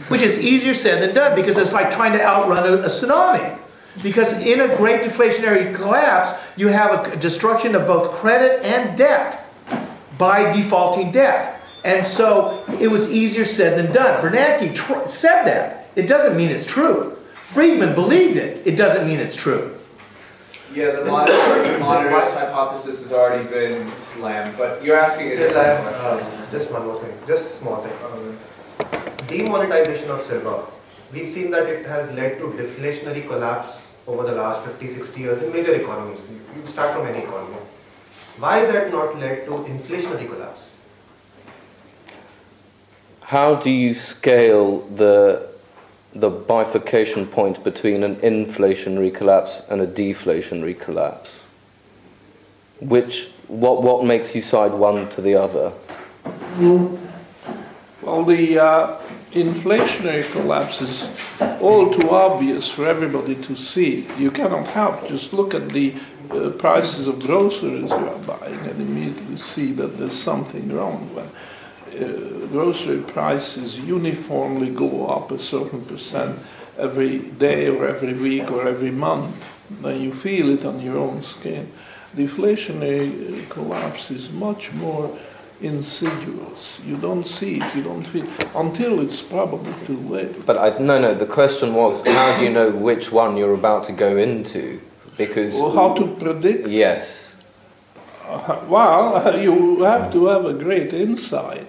which 0.08 0.22
is 0.22 0.40
easier 0.40 0.74
said 0.74 1.02
than 1.02 1.14
done 1.14 1.36
because 1.36 1.58
it's 1.58 1.74
like 1.74 1.92
trying 1.92 2.14
to 2.14 2.24
outrun 2.24 2.66
a, 2.66 2.78
a 2.84 2.88
tsunami. 2.88 3.58
Because 4.02 4.34
in 4.46 4.62
a 4.62 4.76
great 4.78 5.02
deflationary 5.02 5.76
collapse, 5.76 6.34
you 6.56 6.70
have 6.70 7.08
a 7.08 7.16
destruction 7.18 7.76
of 7.76 7.86
both 7.86 8.12
credit 8.14 8.64
and 8.64 8.98
debt 8.98 9.41
by 10.22 10.54
defaulting 10.54 11.12
debt. 11.12 11.60
And 11.84 12.06
so 12.06 12.64
it 12.80 12.90
was 12.90 13.12
easier 13.12 13.44
said 13.44 13.72
than 13.76 13.92
done. 13.92 14.22
Bernanke 14.22 14.76
tr- 14.76 15.08
said 15.08 15.46
that. 15.46 15.90
It 15.96 16.06
doesn't 16.06 16.38
mean 16.38 16.52
it's 16.52 16.68
true. 16.68 17.18
Friedman 17.34 17.96
believed 17.96 18.38
it. 18.38 18.66
It 18.68 18.76
doesn't 18.76 19.08
mean 19.08 19.20
it's 19.20 19.36
true. 19.36 19.76
Yeah, 20.72 20.92
the 20.92 21.10
monetarist, 21.10 21.80
monetarist 21.80 22.34
hypothesis 22.36 23.02
has 23.02 23.12
already 23.12 23.50
been 23.50 23.88
slammed, 23.98 24.56
but 24.58 24.82
you're 24.84 24.96
asking 24.96 25.26
a 25.26 25.30
Still, 25.32 25.60
I 25.60 25.64
have, 25.64 25.84
uh, 25.88 26.52
just 26.52 26.72
one 26.72 26.86
more 26.86 27.00
thing, 27.02 27.14
just 27.28 27.60
small 27.60 27.78
thing. 27.84 27.98
Demonetization 29.28 30.12
of 30.12 30.22
silver. 30.22 30.64
We've 31.12 31.28
seen 31.28 31.50
that 31.52 31.66
it 31.68 31.86
has 31.88 32.14
led 32.14 32.38
to 32.38 32.46
deflationary 32.62 33.28
collapse 33.28 33.98
over 34.08 34.24
the 34.24 34.34
last 34.34 34.64
50, 34.66 34.88
60 34.88 35.20
years 35.20 35.44
in 35.44 35.52
major 35.52 35.74
economies. 35.74 36.30
You 36.30 36.40
you 36.56 36.68
start 36.68 36.94
from 36.96 37.08
any 37.08 37.24
economy. 37.26 37.58
Why 38.38 38.58
has 38.58 38.72
that 38.72 38.92
not 38.92 39.18
led 39.20 39.46
to 39.46 39.52
inflationary 39.52 40.28
collapse? 40.28 40.84
How 43.22 43.56
do 43.56 43.70
you 43.70 43.94
scale 43.94 44.82
the 44.88 45.50
the 46.14 46.30
bifurcation 46.30 47.26
point 47.26 47.64
between 47.64 48.04
an 48.04 48.18
inflationary 48.18 49.14
collapse 49.14 49.64
and 49.70 49.82
a 49.82 49.88
deflationary 49.88 50.78
collapse? 50.78 51.40
Which 52.80 53.30
what 53.48 53.84
what 53.84 54.06
makes 54.06 54.36
you 54.36 54.42
side 54.42 54.74
one 54.74 55.10
to 55.10 55.22
the 55.22 55.36
other? 55.36 55.72
Well, 58.02 58.24
the 58.24 58.60
uh, 58.60 59.01
inflationary 59.32 60.30
collapse 60.32 60.82
is 60.82 61.08
all 61.62 61.94
too 61.94 62.10
obvious 62.10 62.68
for 62.68 62.86
everybody 62.86 63.36
to 63.36 63.56
see. 63.56 64.06
You 64.18 64.30
cannot 64.30 64.68
help 64.68 65.08
just 65.08 65.32
look 65.34 65.54
at 65.54 65.70
the 65.70 65.94
uh, 66.30 66.50
prices 66.52 67.08
of 67.08 67.20
groceries 67.20 67.90
you 67.90 67.96
are 67.96 68.20
buying 68.20 68.60
and 68.60 68.82
immediately 68.82 69.38
see 69.38 69.72
that 69.74 69.98
there's 69.98 70.22
something 70.22 70.74
wrong. 70.74 71.10
When 71.16 71.26
uh, 71.26 72.48
grocery 72.48 73.02
prices 73.02 73.80
uniformly 73.80 74.70
go 74.70 75.08
up 75.08 75.32
a 75.32 75.40
certain 75.40 75.84
percent 75.86 76.38
every 76.78 77.20
day 77.20 77.68
or 77.68 77.88
every 77.88 78.14
week 78.14 78.52
or 78.52 78.68
every 78.68 78.92
month, 78.92 79.34
then 79.82 80.02
you 80.02 80.14
feel 80.14 80.50
it 80.50 80.66
on 80.66 80.82
your 80.82 80.98
own 80.98 81.24
skin. 81.24 81.72
Deflationary 82.16 83.46
uh, 83.46 83.54
collapse 83.54 84.12
is 84.12 84.30
much 84.32 84.74
more 84.74 85.18
insidious. 85.62 86.80
You 86.86 86.98
don't 86.98 87.26
see 87.28 87.58
it, 87.58 87.76
you 87.76 87.84
don't 87.84 88.04
feel 88.04 88.28
until 88.56 89.00
it's 89.00 89.22
probably 89.22 89.74
too 89.86 89.98
late. 89.98 90.46
But 90.46 90.58
I, 90.58 90.78
no, 90.80 91.00
no. 91.00 91.14
The 91.14 91.26
question 91.26 91.74
was, 91.74 92.06
how 92.06 92.38
do 92.38 92.44
you 92.44 92.52
know 92.52 92.72
which 92.72 93.12
one 93.12 93.38
you're 93.38 93.54
about 93.54 93.86
to 93.86 93.92
go 93.94 94.18
into? 94.18 94.80
Because 95.18 95.54
Well, 95.54 95.72
how 95.74 95.94
to 95.96 96.08
predict? 96.16 96.68
yes, 96.68 97.36
Uh, 98.28 98.60
Well, 98.68 99.40
you 99.46 99.82
have 99.84 100.12
to 100.14 100.26
have 100.28 100.46
a 100.46 100.54
great 100.54 100.94
insight. 100.94 101.68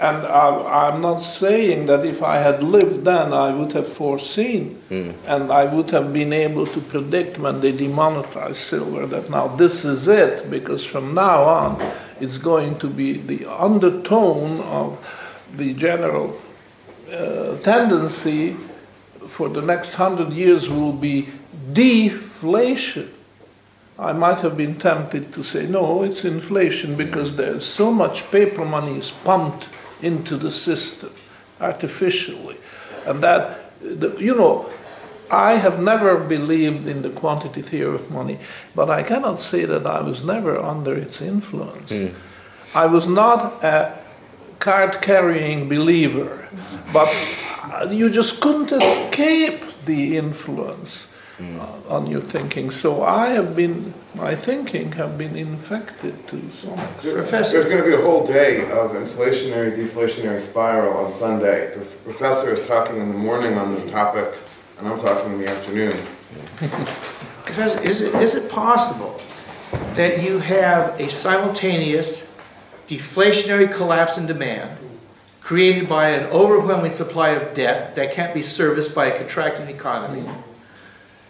And 0.00 0.18
I, 0.28 0.86
I'm 0.86 1.00
not 1.00 1.18
saying 1.22 1.86
that 1.86 2.04
if 2.04 2.22
I 2.22 2.36
had 2.38 2.62
lived 2.62 3.04
then, 3.04 3.32
I 3.32 3.50
would 3.52 3.72
have 3.72 3.88
foreseen 3.88 4.78
and 5.26 5.50
I 5.50 5.64
would 5.64 5.90
have 5.90 6.12
been 6.12 6.32
able 6.32 6.66
to 6.66 6.80
predict 6.80 7.36
when 7.38 7.60
they 7.60 7.72
demonetized 7.72 8.58
silver 8.58 9.06
that 9.06 9.28
now 9.28 9.48
this 9.48 9.84
is 9.84 10.06
it, 10.06 10.50
because 10.50 10.84
from 10.84 11.14
now 11.14 11.42
on 11.42 11.80
it's 12.20 12.38
going 12.38 12.78
to 12.78 12.88
be 12.88 13.18
the 13.18 13.46
undertone 13.46 14.60
of 14.60 14.98
the 15.56 15.74
general 15.74 16.40
uh, 17.12 17.56
tendency 17.58 18.56
for 19.26 19.48
the 19.48 19.62
next 19.62 19.94
hundred 19.94 20.32
years 20.32 20.68
will 20.68 20.92
be 20.92 21.28
deflation. 21.72 23.12
I 23.98 24.12
might 24.12 24.38
have 24.38 24.56
been 24.56 24.78
tempted 24.78 25.32
to 25.32 25.42
say, 25.42 25.66
no, 25.66 26.02
it's 26.02 26.24
inflation 26.24 26.96
because 26.96 27.36
there's 27.36 27.66
so 27.66 27.92
much 27.92 28.30
paper 28.30 28.64
money 28.64 28.96
is 28.96 29.10
pumped 29.10 29.68
into 30.02 30.36
the 30.36 30.50
system 30.50 31.10
artificially. 31.60 32.56
And 33.06 33.20
that, 33.20 33.72
you 33.82 34.36
know, 34.36 34.70
I 35.30 35.54
have 35.54 35.80
never 35.80 36.16
believed 36.18 36.86
in 36.88 37.02
the 37.02 37.10
quantity 37.10 37.62
theory 37.62 37.94
of 37.94 38.10
money, 38.10 38.38
but 38.74 38.88
I 38.90 39.02
cannot 39.02 39.40
say 39.40 39.64
that 39.66 39.86
I 39.86 40.00
was 40.00 40.24
never 40.24 40.58
under 40.58 40.94
its 40.94 41.20
influence. 41.20 41.90
I 42.74 42.86
was 42.86 43.06
not 43.06 43.62
a 43.64 43.98
card-carrying 44.58 45.68
believer, 45.68 46.48
but 46.92 47.08
uh, 47.64 47.88
you 47.90 48.10
just 48.10 48.40
couldn't 48.40 48.72
escape 48.72 49.60
the 49.86 50.16
influence 50.16 51.04
uh, 51.40 51.68
on 51.88 52.06
your 52.08 52.20
thinking. 52.20 52.70
So 52.70 53.02
I 53.04 53.28
have 53.30 53.54
been, 53.54 53.94
my 54.14 54.34
thinking 54.34 54.92
have 54.92 55.16
been 55.16 55.36
infected 55.36 56.26
to 56.28 56.40
some 56.50 56.72
extent. 56.72 57.02
There's 57.52 57.68
gonna 57.70 57.84
be 57.84 57.94
a 57.94 58.00
whole 58.02 58.26
day 58.26 58.62
of 58.72 58.92
inflationary, 58.92 59.76
deflationary 59.76 60.40
spiral 60.40 60.96
on 61.04 61.12
Sunday. 61.12 61.72
The 61.76 61.84
professor 62.04 62.52
is 62.52 62.66
talking 62.66 62.96
in 63.00 63.08
the 63.12 63.18
morning 63.18 63.54
on 63.56 63.72
this 63.74 63.88
topic, 63.90 64.34
and 64.78 64.88
I'm 64.88 64.98
talking 65.00 65.32
in 65.32 65.40
the 65.40 65.48
afternoon. 65.48 65.92
Professor, 67.44 67.82
is 67.82 68.00
it, 68.00 68.14
is 68.16 68.34
it 68.34 68.50
possible 68.50 69.20
that 69.94 70.22
you 70.22 70.38
have 70.38 70.98
a 71.00 71.08
simultaneous 71.08 72.36
deflationary 72.88 73.72
collapse 73.72 74.18
in 74.18 74.26
demand 74.26 74.78
created 75.40 75.88
by 75.88 76.10
an 76.10 76.26
overwhelming 76.26 76.90
supply 76.90 77.30
of 77.30 77.54
debt 77.54 77.96
that 77.96 78.12
can't 78.12 78.34
be 78.34 78.42
serviced 78.42 78.94
by 78.94 79.06
a 79.06 79.18
contracting 79.18 79.74
economy, 79.74 80.22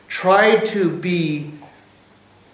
tried 0.09 0.67
to 0.67 0.91
be 0.91 1.53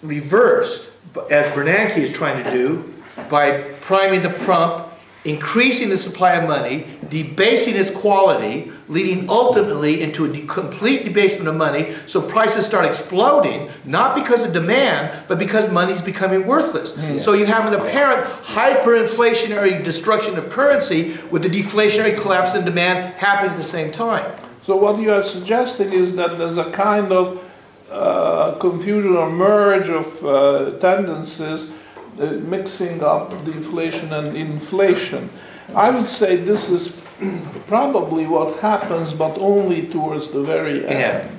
reversed, 0.03 0.91
as 1.31 1.47
Bernanke 1.55 1.97
is 1.97 2.13
trying 2.13 2.43
to 2.43 2.51
do, 2.51 2.93
by 3.29 3.61
priming 3.81 4.21
the 4.21 4.29
pump, 4.29 4.84
increasing 5.25 5.89
the 5.89 5.97
supply 5.97 6.33
of 6.33 6.47
money, 6.47 6.85
debasing 7.09 7.75
its 7.75 7.89
quality, 7.89 8.71
leading 8.87 9.27
ultimately 9.29 10.01
into 10.01 10.31
a 10.31 10.41
complete 10.45 11.03
debasement 11.03 11.47
of 11.49 11.55
money, 11.55 11.93
so 12.05 12.21
prices 12.21 12.65
start 12.65 12.85
exploding, 12.85 13.69
not 13.83 14.15
because 14.15 14.45
of 14.45 14.53
demand, 14.53 15.11
but 15.27 15.39
because 15.39 15.71
money's 15.73 16.01
becoming 16.01 16.45
worthless. 16.45 16.93
So 17.23 17.33
you 17.33 17.45
have 17.45 17.65
an 17.65 17.73
apparent 17.73 18.27
hyperinflationary 18.43 19.83
destruction 19.83 20.37
of 20.37 20.49
currency 20.51 21.17
with 21.31 21.41
the 21.41 21.49
deflationary 21.49 22.15
collapse 22.15 22.53
in 22.55 22.63
demand 22.63 23.15
happening 23.15 23.51
at 23.51 23.57
the 23.57 23.63
same 23.63 23.91
time. 23.91 24.31
So 24.65 24.75
what 24.77 24.99
you 24.99 25.11
are 25.11 25.23
suggesting 25.23 25.91
is 25.91 26.15
that 26.15 26.37
there's 26.37 26.57
a 26.57 26.71
kind 26.71 27.11
of 27.11 27.43
uh, 27.91 28.53
confusion 28.59 29.15
or 29.15 29.29
merge 29.29 29.89
of 29.89 30.25
uh, 30.25 30.77
tendencies, 30.79 31.71
uh, 32.19 32.25
mixing 32.47 33.03
up 33.03 33.29
deflation 33.45 34.13
and 34.13 34.35
inflation. 34.35 35.29
I 35.75 35.89
would 35.89 36.09
say 36.09 36.35
this 36.35 36.69
is 36.69 36.95
probably 37.67 38.25
what 38.27 38.59
happens, 38.59 39.13
but 39.13 39.37
only 39.37 39.87
towards 39.87 40.31
the 40.31 40.41
very 40.43 40.85
end. 40.85 41.29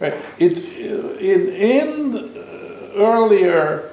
Right. 0.00 0.14
It, 0.38 0.58
in, 1.20 1.48
in 1.48 2.16
uh, 2.16 2.92
earlier 2.96 3.90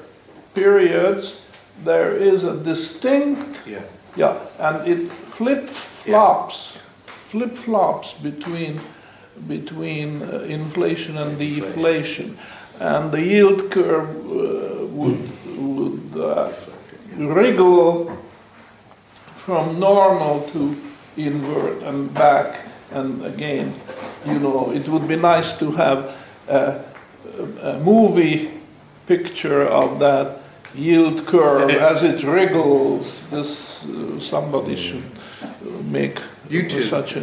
periods, 0.54 1.42
there 1.84 2.16
is 2.16 2.44
a 2.44 2.56
distinct 2.58 3.58
Yeah. 3.66 3.82
yeah, 4.16 4.38
and 4.60 4.88
it 4.88 5.10
flip 5.10 5.68
flops, 5.70 6.78
flip 7.30 7.56
flops 7.56 8.14
between 8.14 8.80
between 9.48 10.22
uh, 10.22 10.46
inflation 10.48 11.18
and 11.18 11.38
deflation, 11.40 12.38
and 12.80 13.12
the 13.12 13.22
yield 13.22 13.72
curve 13.72 14.10
uh, 14.10 14.86
would 14.86 15.18
would 15.62 16.22
uh, 16.22 16.51
wriggle 17.18 18.15
from 19.38 19.80
normal 19.80 20.48
to 20.50 20.75
invert 21.18 21.82
and 21.84 22.13
back 22.13 22.68
and 22.91 23.25
again. 23.25 23.74
You 24.25 24.39
know, 24.39 24.72
it 24.72 24.88
would 24.88 25.08
be 25.08 25.15
nice 25.15 25.58
to 25.60 25.72
have 25.72 26.15
a, 26.48 26.84
a 27.62 27.80
movie 27.80 28.51
picture 29.08 29.63
of 29.68 30.00
that 30.00 30.39
yield 30.75 31.25
curve 31.25 31.70
as 31.70 32.03
it 32.03 32.24
wriggles. 32.24 33.27
This 33.30 33.84
uh, 33.86 34.20
somebody 34.20 34.75
should 34.75 35.03
uh, 35.41 35.48
make 35.84 36.20
YouTube. 36.48 36.89
such 36.89 37.15
a. 37.15 37.22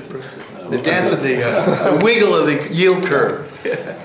The 0.69 0.79
dance 0.79 1.13
of 1.13 1.23
the, 1.23 1.43
uh, 1.43 1.97
the 1.97 2.05
wiggle 2.05 2.35
of 2.35 2.47
the 2.47 2.75
yield 2.75 3.05
curve. 3.07 3.45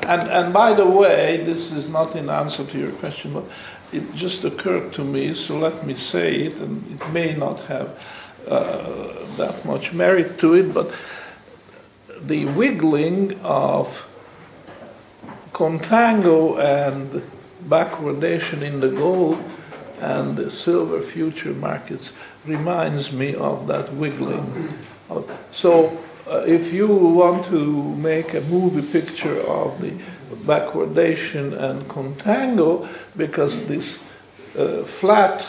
And, 0.08 0.30
and 0.30 0.54
by 0.54 0.74
the 0.74 0.86
way, 0.86 1.44
this 1.44 1.72
is 1.72 1.90
not 1.90 2.16
in 2.16 2.30
answer 2.30 2.64
to 2.66 2.78
your 2.78 2.92
question, 2.92 3.34
but 3.34 3.44
it 3.94 4.16
just 4.16 4.44
occurred 4.44 4.94
to 4.94 5.04
me, 5.04 5.34
so 5.34 5.58
let 5.58 5.86
me 5.86 5.96
say 5.96 6.36
it, 6.42 6.56
and 6.56 7.00
it 7.00 7.14
may 7.14 7.36
not 7.36 7.60
have 7.62 8.00
uh, 8.48 9.26
that 9.38 9.64
much 9.66 9.94
merit 9.94 10.40
to 10.40 10.56
it, 10.56 10.74
but 10.74 10.92
the 12.22 12.46
wiggling 12.46 13.40
of 13.42 14.10
contango 15.54 16.58
and 16.60 17.22
backwardation 17.70 18.62
in 18.62 18.80
the 18.80 18.90
gold 18.90 19.42
and 20.02 20.36
the 20.36 20.52
silver 20.52 21.02
future 21.02 21.54
markets 21.54 22.12
reminds 22.46 23.14
me 23.14 23.36
of 23.36 23.68
that 23.68 23.94
wiggling. 23.94 24.74
So 25.52 25.98
uh, 26.28 26.44
if 26.46 26.74
you 26.74 26.88
want 26.88 27.46
to 27.46 27.96
make 27.96 28.34
a 28.34 28.42
movie 28.42 28.82
picture 28.82 29.40
of 29.42 29.80
the 29.82 29.94
backwardation 30.36 31.54
and 31.60 31.88
contango, 31.88 32.88
because 33.16 33.66
this 33.66 34.04
uh, 34.58 34.84
flat 34.84 35.46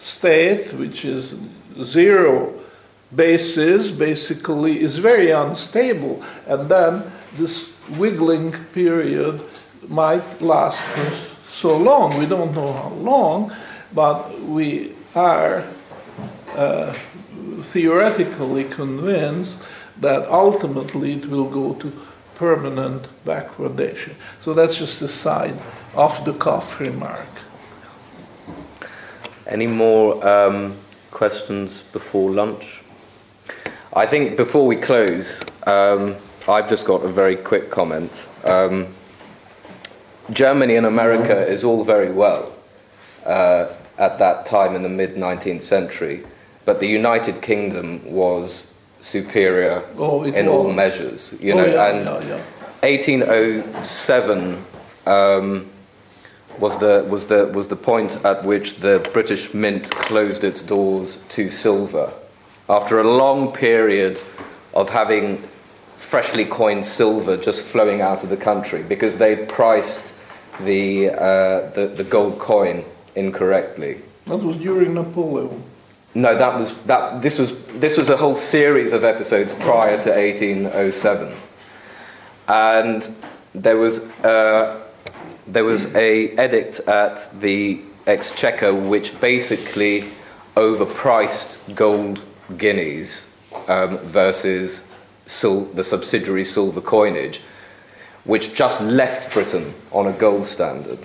state, 0.00 0.72
which 0.74 1.04
is 1.04 1.34
zero 1.82 2.54
basis, 3.14 3.90
basically 3.90 4.80
is 4.80 4.98
very 4.98 5.30
unstable, 5.30 6.22
and 6.46 6.68
then 6.68 7.02
this 7.36 7.74
wiggling 7.98 8.52
period 8.72 9.40
might 9.88 10.42
last 10.42 10.78
for 10.78 11.12
so 11.48 11.76
long. 11.76 12.18
We 12.18 12.26
don't 12.26 12.54
know 12.54 12.72
how 12.72 12.90
long, 12.90 13.52
but 13.94 14.40
we 14.40 14.94
are 15.14 15.64
uh, 16.56 16.92
theoretically 17.72 18.64
convinced 18.64 19.58
that 20.00 20.28
ultimately 20.28 21.14
it 21.14 21.26
will 21.26 21.48
go 21.48 21.74
to 21.74 21.92
permanent 22.36 23.06
backwardation. 23.24 24.14
So 24.40 24.54
that's 24.54 24.78
just 24.78 25.02
a 25.02 25.08
side 25.08 25.58
off 25.94 26.24
the 26.24 26.34
cuff 26.34 26.78
remark. 26.78 27.26
Any 29.46 29.66
more 29.66 30.26
um, 30.26 30.76
questions 31.10 31.82
before 31.82 32.30
lunch? 32.30 32.82
I 33.92 34.06
think 34.06 34.36
before 34.36 34.66
we 34.66 34.76
close, 34.76 35.42
um, 35.66 36.16
I've 36.48 36.68
just 36.68 36.84
got 36.84 37.04
a 37.04 37.08
very 37.08 37.36
quick 37.36 37.70
comment. 37.70 38.28
Um, 38.44 38.88
Germany 40.30 40.76
and 40.76 40.86
America 40.86 41.46
is 41.46 41.64
all 41.64 41.84
very 41.84 42.10
well 42.10 42.52
uh, 43.24 43.68
at 43.98 44.18
that 44.18 44.44
time 44.44 44.74
in 44.74 44.82
the 44.82 44.88
mid 44.88 45.14
19th 45.14 45.62
century, 45.62 46.24
but 46.64 46.80
the 46.80 46.86
United 46.86 47.40
Kingdom 47.40 48.04
was 48.04 48.74
superior 49.06 49.82
Oh, 49.98 50.24
in 50.24 50.48
all 50.48 50.72
measures. 50.72 51.34
You 51.40 51.52
Oh, 51.52 51.56
know, 51.58 51.66
yeah, 51.66 51.86
and 51.88 52.04
yeah, 52.04 52.36
yeah. 52.36 52.42
1807 52.82 54.64
um, 55.06 55.70
was 56.58 56.78
the 56.78 57.06
was 57.08 57.26
the 57.26 57.46
was 57.54 57.68
the 57.68 57.76
point 57.76 58.24
at 58.24 58.44
which 58.44 58.76
the 58.76 59.08
British 59.12 59.54
Mint 59.54 59.90
closed 59.90 60.42
its 60.44 60.62
doors 60.62 61.22
to 61.28 61.50
silver 61.50 62.12
after 62.68 62.98
a 62.98 63.04
long 63.04 63.52
period 63.52 64.18
of 64.74 64.88
having 64.90 65.38
freshly 65.96 66.44
coined 66.44 66.84
silver 66.84 67.36
just 67.36 67.64
flowing 67.64 68.00
out 68.00 68.22
of 68.22 68.28
the 68.28 68.36
country 68.36 68.82
because 68.82 69.16
they 69.16 69.36
priced 69.46 70.12
the, 70.60 71.10
uh, 71.10 71.70
the 71.70 71.92
the 71.96 72.04
gold 72.04 72.38
coin 72.38 72.84
incorrectly. 73.14 74.00
That 74.26 74.38
was 74.38 74.56
during 74.56 74.94
Napoleon. 74.94 75.62
No, 76.16 76.34
that 76.34 76.58
was 76.58 76.74
that. 76.84 77.20
This 77.20 77.38
was 77.38 77.62
this 77.74 77.98
was 77.98 78.08
a 78.08 78.16
whole 78.16 78.34
series 78.34 78.94
of 78.94 79.04
episodes 79.04 79.52
prior 79.52 80.00
to 80.00 80.08
1807, 80.08 81.30
and 82.48 83.14
there 83.54 83.76
was 83.76 84.06
uh, 84.24 84.80
there 85.46 85.64
was 85.64 85.94
a 85.94 86.32
edict 86.42 86.80
at 86.88 87.28
the 87.38 87.82
Exchequer 88.06 88.72
which 88.72 89.20
basically 89.20 90.08
overpriced 90.54 91.74
gold 91.74 92.22
guineas 92.56 93.30
um, 93.68 93.98
versus 93.98 94.88
sil- 95.28 95.68
the 95.74 95.84
subsidiary 95.84 96.44
silver 96.46 96.80
coinage, 96.80 97.42
which 98.24 98.54
just 98.54 98.80
left 98.80 99.34
Britain 99.34 99.74
on 99.92 100.06
a 100.06 100.12
gold 100.12 100.46
standard 100.46 101.00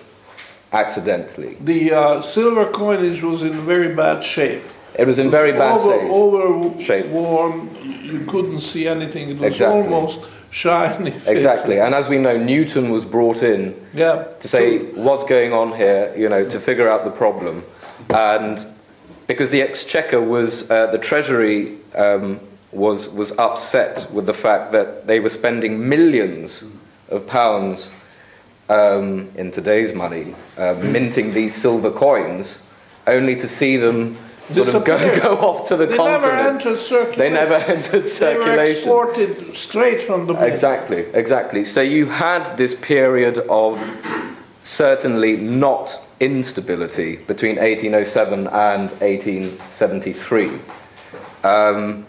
accidentally. 0.72 1.58
The 1.60 1.92
uh, 1.92 2.22
silver 2.22 2.72
coinage 2.72 3.22
was 3.22 3.42
in 3.42 3.52
very 3.52 3.94
bad 3.94 4.24
shape. 4.24 4.64
It 5.02 5.08
was 5.08 5.18
in 5.18 5.32
very 5.32 5.52
bad 5.54 5.80
over, 5.80 5.98
state. 5.98 6.12
Over 6.12 6.80
shape. 6.80 7.06
warm, 7.08 7.70
you 8.04 8.24
couldn't 8.28 8.60
see 8.60 8.88
anything. 8.88 9.30
It 9.32 9.40
was 9.40 9.54
Exactly. 9.54 9.82
almost 9.94 10.20
shiny. 10.52 11.14
Exactly, 11.26 11.80
and 11.80 11.96
as 11.96 12.08
we 12.08 12.20
know, 12.20 12.38
Newton 12.38 12.92
was 12.92 13.04
brought 13.04 13.42
in 13.42 13.74
Yeah. 13.96 14.26
to 14.40 14.48
say 14.48 14.78
what's 14.94 15.24
going 15.24 15.54
on 15.54 15.74
here, 15.76 16.14
you 16.16 16.30
know, 16.30 16.48
to 16.48 16.60
figure 16.60 16.88
out 16.88 17.04
the 17.04 17.10
problem, 17.12 17.64
and 18.12 18.64
because 19.26 19.50
the 19.50 19.62
Exchequer 19.64 20.22
was 20.22 20.70
uh, 20.70 20.88
the 20.92 21.00
Treasury 21.00 21.78
um, 21.96 22.40
was 22.72 23.10
was 23.10 23.32
upset 23.40 24.06
with 24.14 24.28
the 24.28 24.36
fact 24.36 24.72
that 24.72 25.08
they 25.08 25.20
were 25.20 25.30
spending 25.30 25.90
millions 25.90 26.64
of 27.10 27.26
pounds 27.26 27.90
um, 28.70 29.30
in 29.36 29.50
today's 29.52 29.94
money 29.96 30.36
uh, 30.60 30.76
minting 30.84 31.34
these 31.34 31.56
silver 31.56 31.90
coins, 31.92 32.66
only 33.08 33.36
to 33.36 33.48
see 33.48 33.78
them 33.78 34.16
sort 34.54 34.70
of 34.70 34.86
go, 34.86 35.22
go 35.22 35.36
off 35.38 35.68
to 35.68 35.76
the 35.76 35.86
They 35.86 35.98
never 35.98 36.30
continent. 36.30 36.66
entered 36.66 36.80
circulation. 36.80 37.20
They 37.20 37.30
never 37.30 37.54
entered 37.56 38.08
circulation. 38.08 38.84
They 38.86 38.90
were 38.90 39.12
exported 39.12 39.56
straight 39.56 40.04
from 40.04 40.28
the. 40.28 40.34
Exactly, 40.36 41.06
exactly. 41.14 41.66
So 41.66 41.82
you 41.82 42.08
had 42.08 42.46
this 42.58 42.74
period 42.80 43.40
of 43.50 43.82
certainly 44.64 45.38
not 45.38 46.00
instability 46.20 47.16
between 47.18 47.56
1807 47.56 48.48
and 48.48 48.92
1873. 48.92 50.52
Um, 51.44 52.06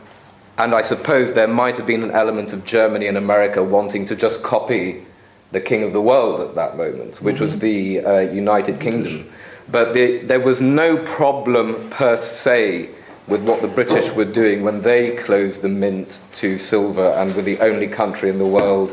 and 0.59 0.75
I 0.75 0.83
suppose 0.83 1.33
there 1.33 1.49
might 1.49 1.77
have 1.79 1.87
been 1.87 2.03
an 2.03 2.11
element 2.11 2.53
of 2.53 2.65
Germany 2.65 3.07
and 3.07 3.17
America 3.17 3.65
wanting 3.65 4.05
to 4.07 4.15
just 4.15 4.43
copy 4.43 5.07
the 5.51 5.61
king 5.61 5.83
of 5.83 5.93
the 5.93 6.01
world 6.01 6.41
at 6.41 6.55
that 6.55 6.77
moment, 6.77 7.23
which 7.23 7.41
was 7.41 7.59
the 7.59 8.01
uh, 8.01 8.19
United 8.21 8.81
Kingdom. 8.81 9.31
But 9.73 9.95
the, 9.95 10.19
there 10.19 10.39
was 10.41 10.61
no 10.61 10.99
problem 10.99 11.89
per 11.91 12.17
se 12.17 12.91
with 13.27 13.43
what 13.49 13.63
the 13.63 13.69
British 13.69 14.11
were 14.13 14.25
doing 14.27 14.63
when 14.63 14.83
they 14.83 15.17
closed 15.17 15.63
the 15.63 15.69
mint 15.69 16.21
to 16.35 16.59
silver 16.59 17.09
and 17.19 17.35
were 17.35 17.43
the 17.43 17.59
only 17.61 17.89
country 17.89 18.29
in 18.29 18.39
the 18.39 18.47
world 18.47 18.91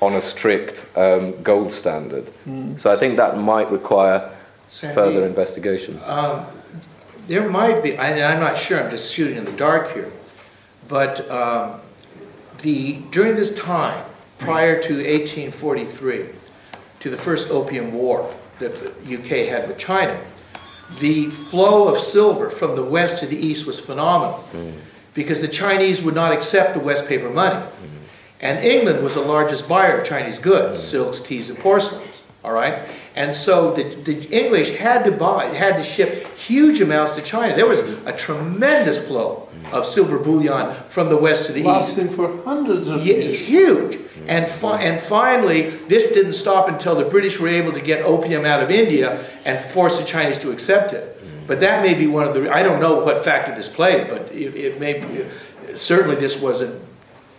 on 0.00 0.14
a 0.14 0.20
strict 0.20 0.86
um, 0.96 1.40
gold 1.42 1.70
standard. 1.70 2.26
So 2.78 2.90
I 2.92 2.96
think 2.96 3.16
that 3.16 3.36
might 3.38 3.70
require 3.70 4.30
Sandy, 4.68 4.94
further 4.94 5.26
investigation. 5.26 6.00
Um, 6.04 6.46
There 7.28 7.48
might 7.50 7.82
be, 7.82 7.96
I- 7.98 8.32
I'm 8.32 8.40
not 8.40 8.56
sure, 8.56 8.80
I'm 8.82 8.90
just 8.90 9.12
shooting 9.12 9.36
in 9.36 9.44
the 9.44 9.52
dark 9.52 9.92
here, 9.94 10.10
but 10.88 11.28
um, 11.30 11.80
the, 12.62 13.00
during 13.10 13.34
this 13.36 13.52
time, 13.58 14.04
prior 14.38 14.80
to 14.80 14.94
1843, 14.94 16.26
to 17.00 17.10
the 17.10 17.16
first 17.16 17.50
Opium 17.50 17.92
War 17.92 18.32
that 18.58 19.04
the 19.04 19.16
UK 19.16 19.48
had 19.48 19.68
with 19.68 19.78
China, 19.78 20.18
the 21.00 21.26
flow 21.26 21.88
of 21.88 22.00
silver 22.00 22.50
from 22.50 22.76
the 22.76 22.84
west 22.84 23.18
to 23.18 23.26
the 23.26 23.36
east 23.36 23.66
was 23.66 23.80
phenomenal, 23.80 24.44
because 25.14 25.40
the 25.40 25.48
Chinese 25.48 26.02
would 26.02 26.14
not 26.14 26.32
accept 26.32 26.74
the 26.74 26.80
West 26.80 27.08
paper 27.08 27.30
money. 27.30 27.64
And 28.40 28.62
England 28.64 29.02
was 29.02 29.14
the 29.14 29.22
largest 29.22 29.68
buyer 29.68 29.98
of 29.98 30.06
Chinese 30.06 30.38
goods, 30.38 30.78
mm. 30.78 30.82
silks, 30.82 31.20
teas, 31.22 31.48
and 31.48 31.58
porcelains, 31.58 32.24
all 32.44 32.52
right? 32.52 32.82
And 33.16 33.34
so 33.34 33.72
the, 33.72 33.82
the 33.82 34.28
English 34.30 34.76
had 34.76 35.04
to 35.06 35.10
buy, 35.10 35.46
had 35.46 35.76
to 35.78 35.82
ship 35.82 36.26
huge 36.36 36.82
amounts 36.82 37.14
to 37.16 37.22
China. 37.22 37.56
There 37.56 37.66
was 37.66 37.80
a 38.04 38.12
tremendous 38.14 39.04
flow 39.08 39.48
of 39.72 39.86
silver 39.86 40.18
bullion 40.18 40.76
from 40.90 41.08
the 41.08 41.16
west 41.16 41.46
to 41.46 41.52
the 41.52 41.60
east. 41.60 41.66
Lasting 41.66 42.10
for 42.10 42.42
hundreds 42.44 42.86
of 42.88 43.04
Yeah, 43.06 43.14
years. 43.14 43.40
huge. 43.40 43.98
And, 44.28 44.50
fi- 44.50 44.82
and 44.82 45.00
finally, 45.00 45.70
this 45.88 46.12
didn't 46.12 46.34
stop 46.34 46.68
until 46.68 46.94
the 46.94 47.04
British 47.06 47.40
were 47.40 47.48
able 47.48 47.72
to 47.72 47.80
get 47.80 48.04
opium 48.04 48.44
out 48.44 48.62
of 48.62 48.70
India 48.70 49.24
and 49.44 49.58
force 49.58 49.98
the 49.98 50.04
Chinese 50.06 50.38
to 50.40 50.50
accept 50.50 50.92
it. 50.92 51.12
But 51.46 51.60
that 51.60 51.82
may 51.82 51.94
be 51.94 52.06
one 52.06 52.26
of 52.28 52.34
the, 52.34 52.52
I 52.52 52.62
don't 52.62 52.80
know 52.80 53.02
what 53.04 53.24
factor 53.24 53.54
this 53.54 53.72
played, 53.72 54.08
but 54.08 54.30
it, 54.32 54.54
it 54.56 54.80
may, 54.80 55.00
be- 55.00 55.74
certainly 55.74 56.16
this 56.16 56.40
wasn't, 56.40 56.82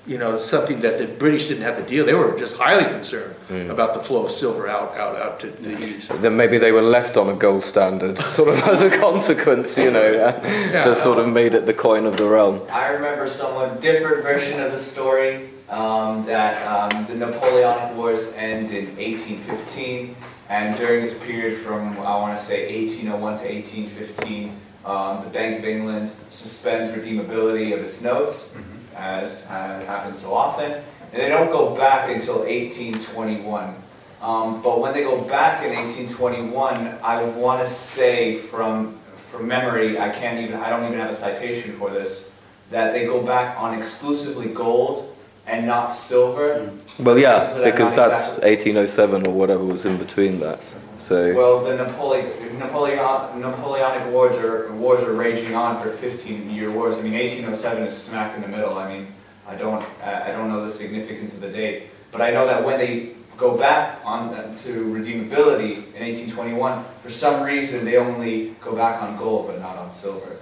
you 0.08 0.18
know, 0.18 0.38
something 0.38 0.80
that 0.80 0.98
the 0.98 1.06
British 1.06 1.50
didn't 1.50 1.64
have 1.64 1.76
to 1.78 1.84
deal. 1.84 2.06
They 2.06 2.14
were 2.14 2.38
just 2.40 2.56
highly 2.58 2.86
concerned 2.86 3.36
about 3.70 3.94
the 3.94 4.00
flow 4.00 4.26
of 4.26 4.32
silver 4.32 4.68
out, 4.70 4.96
out, 4.98 5.18
out 5.18 5.40
to 5.42 5.48
the 5.48 5.84
east. 5.84 6.22
Then 6.22 6.38
maybe 6.38 6.58
they 6.58 6.72
were 6.72 6.82
left 6.82 7.18
on 7.18 7.30
a 7.30 7.34
gold 7.36 7.64
standard, 7.66 8.18
sort 8.38 8.50
of 8.50 8.60
as 8.64 8.82
a 8.82 8.90
consequence, 8.90 9.78
you 9.78 9.92
know, 9.92 10.10
Yeah. 10.12 10.84
just 10.84 11.04
sort 11.04 11.20
of 11.20 11.32
made 11.32 11.54
it 11.54 11.66
the 11.66 11.74
coin 11.74 12.06
of 12.06 12.16
the 12.16 12.28
realm. 12.28 12.62
I 12.72 12.88
remember 12.90 13.28
somewhat 13.28 13.82
different 13.82 14.24
version 14.24 14.60
of 14.62 14.72
the 14.72 14.80
story, 14.80 15.50
um, 15.70 16.26
that 16.26 16.56
um, 16.66 17.06
the 17.08 17.16
Napoleonic 17.16 17.98
Wars 17.98 18.34
end 18.38 18.72
in 18.72 18.86
1815, 18.96 20.16
and 20.50 20.78
during 20.78 21.02
this 21.02 21.22
period 21.22 21.58
from, 21.58 21.92
I 22.00 22.16
want 22.16 22.38
to 22.38 22.44
say, 22.44 22.80
1801 22.86 23.40
to 23.40 23.44
1815, 23.44 24.52
um, 24.86 25.22
the 25.26 25.30
Bank 25.30 25.60
of 25.60 25.66
England 25.66 26.12
suspends 26.30 26.92
redeemability 26.92 27.74
of 27.78 27.84
its 27.84 28.02
notes, 28.02 28.56
as 28.98 29.48
uh, 29.48 29.84
happens 29.86 30.22
so 30.22 30.34
often, 30.34 30.72
and 30.72 31.22
they 31.22 31.30
don't 31.30 31.52
go 31.52 31.76
back 31.76 32.10
until 32.10 32.40
1821. 32.40 33.76
Um, 34.22 34.62
but 34.62 34.80
when 34.80 34.94
they 34.94 35.04
go 35.04 35.22
back 35.22 35.64
in 35.64 35.76
1821, 35.76 37.00
I 37.04 37.24
want 37.24 37.62
to 37.62 37.72
say 37.72 38.38
from 38.38 39.00
from 39.16 39.48
memory, 39.48 40.00
I 40.00 40.10
can't 40.10 40.40
even, 40.40 40.56
I 40.56 40.70
don't 40.70 40.86
even 40.86 40.98
have 41.00 41.10
a 41.10 41.14
citation 41.14 41.74
for 41.74 41.90
this, 41.90 42.32
that 42.72 42.94
they 42.94 43.06
go 43.06 43.22
back 43.22 43.60
on 43.60 43.78
exclusively 43.78 44.48
gold 44.48 45.17
and 45.48 45.66
not 45.66 45.94
silver. 45.94 46.70
Well, 47.00 47.18
yeah, 47.18 47.34
Reasons 47.40 47.56
that 47.56 47.64
because 47.72 47.94
that's 47.94 48.38
exactly- 48.38 48.50
1807 48.50 49.28
or 49.28 49.34
whatever 49.34 49.64
was 49.64 49.86
in 49.86 49.98
between 49.98 50.40
that. 50.42 50.60
So, 50.98 51.34
Well, 51.34 51.64
the 51.64 51.76
Napoleon, 51.76 52.28
Napoleon, 52.60 52.98
Napoleonic 53.40 54.12
wars 54.12 54.36
are, 54.36 54.72
wars 54.74 55.04
are 55.04 55.14
raging 55.14 55.56
on 55.56 55.82
for 55.82 55.90
15-year 55.90 56.72
wars. 56.72 56.98
I 56.98 57.02
mean, 57.02 57.14
1807 57.14 57.84
is 57.84 57.96
smack 57.96 58.36
in 58.36 58.42
the 58.42 58.48
middle. 58.48 58.78
I 58.78 58.90
mean, 58.92 59.08
I 59.48 59.56
don't, 59.56 59.86
I 60.04 60.32
don't 60.32 60.50
know 60.50 60.66
the 60.66 60.72
significance 60.72 61.34
of 61.34 61.42
the 61.42 61.50
date. 61.50 61.84
But 62.12 62.22
I 62.22 62.32
know 62.32 62.46
that 62.46 62.64
when 62.64 62.80
they 62.80 63.12
go 63.38 63.58
back 63.58 64.00
on 64.04 64.34
uh, 64.34 64.58
to 64.58 64.86
redeemability 64.86 65.94
in 65.96 66.02
1821, 66.04 66.84
for 67.00 67.10
some 67.10 67.44
reason, 67.44 67.86
they 67.86 67.98
only 67.98 68.56
go 68.60 68.76
back 68.76 69.02
on 69.02 69.16
gold, 69.18 69.48
but 69.48 69.62
not 69.62 69.78
on 69.78 69.92
silver. 69.92 70.38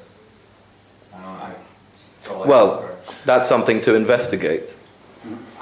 I 1.13 1.21
don't, 1.21 1.27
I, 1.27 1.53
that's 2.23 2.47
Well, 2.47 2.89
that's 3.25 3.47
something 3.47 3.81
to 3.81 3.93
investigate. 3.93 4.75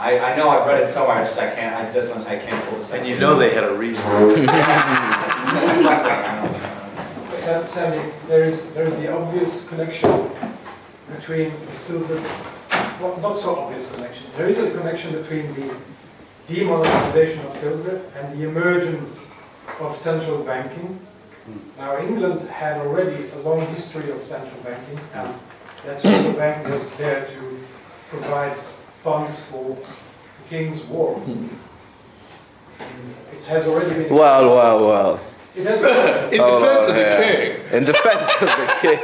I, 0.04 0.34
I 0.34 0.36
know 0.36 0.50
I've 0.50 0.68
read 0.68 0.84
it 0.84 0.90
somewhere, 0.90 1.16
I 1.16 1.22
just 1.22 1.40
I 1.40 1.50
can't, 1.56 1.74
I 1.74 1.90
just, 1.94 2.12
I 2.28 2.36
can't 2.36 2.66
pull 2.66 2.80
the 2.80 2.98
And 2.98 3.08
you 3.08 3.18
know 3.18 3.40
they 3.40 3.52
had 3.52 3.64
a 3.64 3.74
reason. 3.74 4.04
Sa- 7.34 7.66
Sandy, 7.66 8.12
there 8.28 8.44
is, 8.44 8.74
there 8.74 8.84
is 8.84 8.98
the 8.98 9.16
obvious 9.16 9.70
connection 9.70 10.30
between 11.16 11.54
the 11.66 11.72
silver, 11.72 12.22
well, 13.00 13.18
not 13.22 13.38
so 13.38 13.56
obvious 13.56 13.96
connection. 13.96 14.28
There 14.36 14.50
is 14.50 14.60
a 14.60 14.70
connection 14.72 15.14
between 15.14 15.54
the 15.54 15.74
demonetization 16.48 17.46
of 17.46 17.56
silver 17.56 18.02
and 18.18 18.38
the 18.38 18.46
emergence 18.46 19.32
of 19.80 19.96
central 19.96 20.44
banking. 20.44 21.00
Hmm. 21.46 21.60
Now, 21.80 21.98
England 21.98 22.42
had 22.50 22.82
already 22.82 23.24
a 23.32 23.40
long 23.40 23.66
history 23.68 24.12
of 24.12 24.22
central 24.22 24.62
banking, 24.64 25.00
and 25.14 25.34
that 25.86 26.02
central 26.02 26.34
bank 26.34 26.68
was 26.68 26.94
there 26.98 27.26
to 27.26 27.60
provide 28.10 28.58
funds 29.04 29.46
for 29.52 29.76
the 29.76 30.50
king's 30.50 30.86
wars. 30.86 31.28
Hmm. 31.28 31.48
It 33.36 33.44
has 33.46 33.68
already 33.68 34.04
been. 34.04 34.14
Well, 34.14 34.56
well, 34.56 34.88
well. 34.88 35.20
It 35.56 35.66
has. 35.66 36.34
In 36.34 36.40
oh, 36.40 36.60
defense 36.60 36.84
on, 36.84 36.90
of 36.90 36.96
the 36.96 37.02
yeah. 37.02 37.22
king. 37.22 37.78
In 37.78 37.84
defense 37.84 38.28
of 38.42 38.48
the 38.48 38.78
king. 38.82 39.00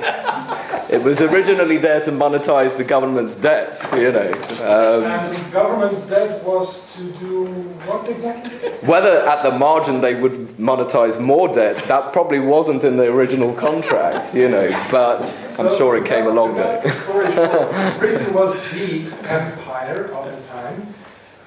It 0.91 1.03
was 1.03 1.21
originally 1.21 1.77
there 1.77 2.01
to 2.01 2.11
monetize 2.11 2.75
the 2.75 2.83
government's 2.83 3.35
debt, 3.35 3.79
you 3.93 4.11
know. 4.11 4.31
Um, 4.63 5.03
And 5.05 5.35
the 5.35 5.51
government's 5.51 6.07
debt 6.09 6.43
was 6.43 6.91
to 6.95 7.03
do 7.19 7.45
what 7.85 8.09
exactly? 8.09 8.49
whether 8.87 9.17
at 9.27 9.43
the 9.43 9.51
margin 9.51 10.01
they 10.01 10.15
would 10.15 10.57
monetize 10.57 11.19
more 11.21 11.47
debt, 11.47 11.77
that 11.87 12.11
probably 12.11 12.39
wasn't 12.39 12.83
in 12.83 12.97
the 12.97 13.05
original 13.11 13.53
contract, 13.53 14.33
you 14.33 14.49
know, 14.49 14.67
but 14.89 15.21
I'm 15.59 15.69
sure 15.77 15.95
it 15.95 16.05
came 16.05 16.25
along 16.25 16.55
there. 16.55 16.81
the 16.81 17.95
Britain 17.99 18.33
was 18.33 18.55
the 18.73 19.05
empire 19.27 20.05
of 20.17 20.25
the 20.25 20.41
time, 20.47 20.93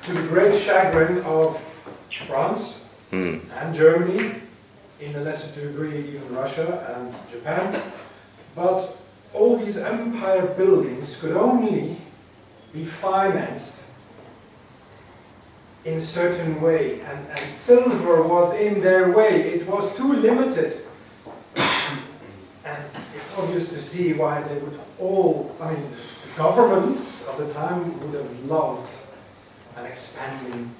to 0.04 0.12
the 0.12 0.22
great 0.28 0.54
chagrin 0.54 1.22
of 1.24 1.58
France 2.28 2.84
Hmm. 3.10 3.38
and 3.58 3.74
Germany, 3.74 4.36
in 5.00 5.14
a 5.16 5.20
lesser 5.20 5.60
degree 5.60 5.98
even 6.14 6.34
Russia 6.34 6.86
and 6.96 7.12
Japan. 7.30 7.82
But 8.54 8.96
all 9.34 9.56
these 9.56 9.76
empire 9.76 10.46
buildings 10.46 11.20
could 11.20 11.32
only 11.32 11.96
be 12.72 12.84
financed 12.84 13.88
in 15.84 15.98
a 15.98 16.00
certain 16.00 16.60
way, 16.60 17.00
and, 17.00 17.28
and 17.28 17.38
silver 17.52 18.22
was 18.22 18.54
in 18.54 18.80
their 18.80 19.10
way. 19.10 19.52
It 19.54 19.66
was 19.66 19.96
too 19.96 20.12
limited. 20.12 20.74
And 22.64 22.84
it's 23.16 23.36
obvious 23.38 23.72
to 23.74 23.82
see 23.82 24.12
why 24.12 24.42
they 24.42 24.58
would 24.58 24.78
all, 25.00 25.54
I 25.60 25.72
mean, 25.72 25.82
the 25.82 26.36
governments 26.36 27.26
of 27.26 27.36
the 27.38 27.52
time 27.52 28.00
would 28.00 28.14
have 28.14 28.44
loved 28.44 28.88
an 29.76 29.86
expanding 29.86 30.70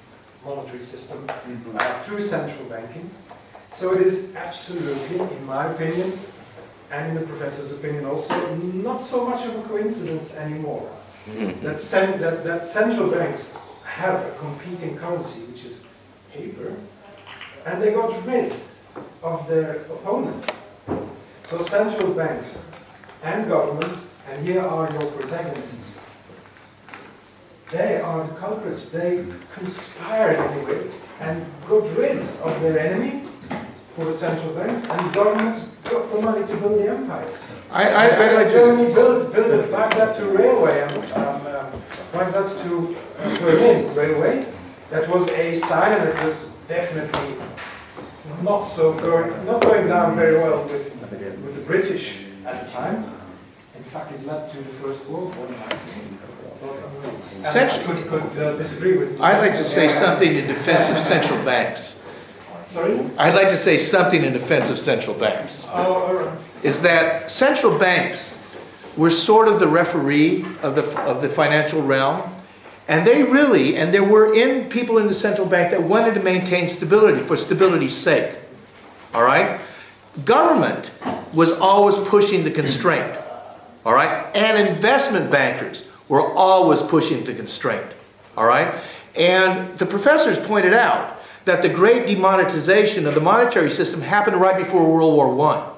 monetary 0.45 0.79
system 0.79 1.25
uh, 1.27 1.93
through 2.03 2.21
central 2.21 2.65
banking. 2.69 3.09
So 3.71 3.93
it 3.93 4.01
is 4.01 4.35
absolutely, 4.35 5.19
in 5.19 5.45
my 5.45 5.65
opinion, 5.65 6.13
and 6.93 7.09
in 7.09 7.15
the 7.19 7.25
professor's 7.25 7.71
opinion 7.71 8.05
also, 8.05 8.55
not 8.55 9.01
so 9.01 9.27
much 9.27 9.45
of 9.47 9.55
a 9.57 9.61
coincidence 9.63 10.37
anymore. 10.37 10.81
Hmm. 11.25 11.51
That, 11.63 11.79
cen- 11.79 12.21
that, 12.21 12.43
that 12.43 12.65
central 12.65 13.09
banks 13.09 13.57
have 13.83 14.23
a 14.23 14.31
competing 14.37 14.95
currency, 14.95 15.41
which 15.51 15.65
is 15.65 15.85
paper, 16.31 16.75
and 17.65 17.81
they 17.81 17.93
got 17.93 18.25
rid 18.27 18.53
of 19.23 19.47
their 19.47 19.77
opponent. 19.89 20.51
So 21.43 21.61
central 21.61 22.13
banks 22.13 22.61
and 23.23 23.47
governments, 23.47 24.13
and 24.29 24.45
here 24.45 24.61
are 24.61 24.91
your 24.91 25.09
protagonists, 25.11 25.99
they 27.71 28.01
are 28.01 28.27
the 28.27 28.33
culprits. 28.35 28.91
They 28.91 29.25
conspired 29.51 30.35
in 30.35 30.59
a 30.59 30.65
way 30.65 30.91
and 31.21 31.43
got 31.67 31.83
rid 31.97 32.19
of 32.19 32.61
their 32.61 32.77
enemy 32.77 33.23
for 33.95 34.11
central 34.11 34.53
banks, 34.55 34.89
and 34.89 35.13
governments 35.13 35.67
got 35.83 36.11
the 36.11 36.21
money 36.21 36.45
to 36.47 36.57
build 36.57 36.79
the 36.79 36.89
empires. 36.89 37.51
I, 37.71 37.89
I, 37.89 38.05
I'd 38.05 38.35
like 38.35 38.51
Germany 38.51 38.89
to, 38.89 38.95
built, 38.95 39.33
built 39.33 39.71
that 39.71 40.15
to 40.15 40.25
railway, 40.25 40.81
and 40.81 41.13
um, 41.13 41.45
um, 41.45 41.81
Baghdad 42.11 42.49
to 42.63 42.95
uh, 43.19 43.39
Berlin 43.39 43.93
railway. 43.93 44.45
That 44.89 45.07
was 45.09 45.29
a 45.29 45.53
sign, 45.53 45.91
and 45.93 46.09
it 46.09 46.23
was 46.23 46.49
definitely 46.67 47.35
not 48.41 48.59
so 48.59 48.97
going, 48.97 49.45
not 49.45 49.61
going 49.61 49.87
down 49.87 50.15
very 50.15 50.35
well 50.35 50.63
with, 50.63 50.95
with 51.11 51.55
the 51.55 51.61
British 51.61 52.25
at 52.45 52.65
the 52.65 52.71
time. 52.71 53.05
In 53.75 53.83
fact, 53.83 54.11
it 54.11 54.25
led 54.25 54.49
to 54.51 54.57
the 54.57 54.69
First 54.69 55.07
World 55.07 55.35
War. 55.37 55.47
I 57.45 57.69
could, 57.83 58.07
could 58.07 58.39
uh, 58.41 58.55
disagree 58.55 58.97
with. 58.97 59.19
I'd 59.21 59.39
like 59.39 59.55
to 59.57 59.63
say 59.63 59.89
something 59.89 60.35
in 60.35 60.47
defense 60.47 60.89
of 60.89 60.97
central 60.97 61.43
banks. 61.43 62.02
Sorry? 62.73 62.99
I'd 63.19 63.35
like 63.35 63.49
to 63.49 63.57
say 63.57 63.77
something 63.77 64.23
in 64.23 64.33
defense 64.33 64.71
of 64.71 64.79
central 64.79 65.15
banks. 65.15 65.67
Oh, 65.71 65.93
all 65.93 66.13
right. 66.15 66.39
Is 66.63 66.81
that 66.81 67.29
central 67.29 67.77
banks 67.77 68.43
were 68.97 69.11
sort 69.11 69.47
of 69.47 69.59
the 69.59 69.67
referee 69.67 70.43
of 70.63 70.73
the, 70.73 70.83
of 71.01 71.21
the 71.21 71.29
financial 71.29 71.83
realm. 71.83 72.27
And 72.87 73.05
they 73.05 73.21
really, 73.21 73.77
and 73.77 73.93
there 73.93 74.03
were 74.03 74.33
in 74.33 74.69
people 74.69 74.97
in 74.97 75.05
the 75.05 75.13
central 75.13 75.47
bank 75.47 75.69
that 75.69 75.83
wanted 75.83 76.15
to 76.15 76.21
maintain 76.21 76.67
stability 76.67 77.21
for 77.21 77.37
stability's 77.37 77.95
sake. 77.95 78.35
All 79.13 79.23
right? 79.23 79.59
Government 80.25 80.89
was 81.31 81.51
always 81.59 81.95
pushing 82.09 82.43
the 82.43 82.51
constraint. 82.51 83.17
All 83.85 83.93
right? 83.93 84.35
And 84.35 84.67
investment 84.67 85.31
bankers 85.31 85.91
were 86.09 86.33
always 86.33 86.81
pushing 86.81 87.23
the 87.23 87.35
constraint. 87.35 87.85
All 88.35 88.45
right? 88.45 88.73
And 89.15 89.77
the 89.77 89.85
professors 89.85 90.43
pointed 90.43 90.73
out 90.73 91.22
that 91.45 91.61
the 91.61 91.69
great 91.69 92.07
demonetization 92.07 93.05
of 93.05 93.15
the 93.15 93.21
monetary 93.21 93.69
system 93.69 94.01
happened 94.01 94.39
right 94.39 94.57
before 94.57 94.89
World 94.89 95.15
War 95.15 95.49
I. 95.49 95.69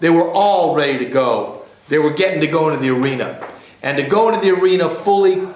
They 0.00 0.10
were 0.10 0.30
all 0.30 0.74
ready 0.74 0.98
to 0.98 1.06
go. 1.06 1.64
They 1.88 1.98
were 1.98 2.12
getting 2.12 2.40
to 2.40 2.46
go 2.46 2.68
into 2.68 2.80
the 2.80 2.90
arena. 2.90 3.46
And 3.82 3.96
to 3.96 4.04
go 4.04 4.28
into 4.28 4.40
the 4.40 4.60
arena 4.60 4.88
fully 4.88 5.46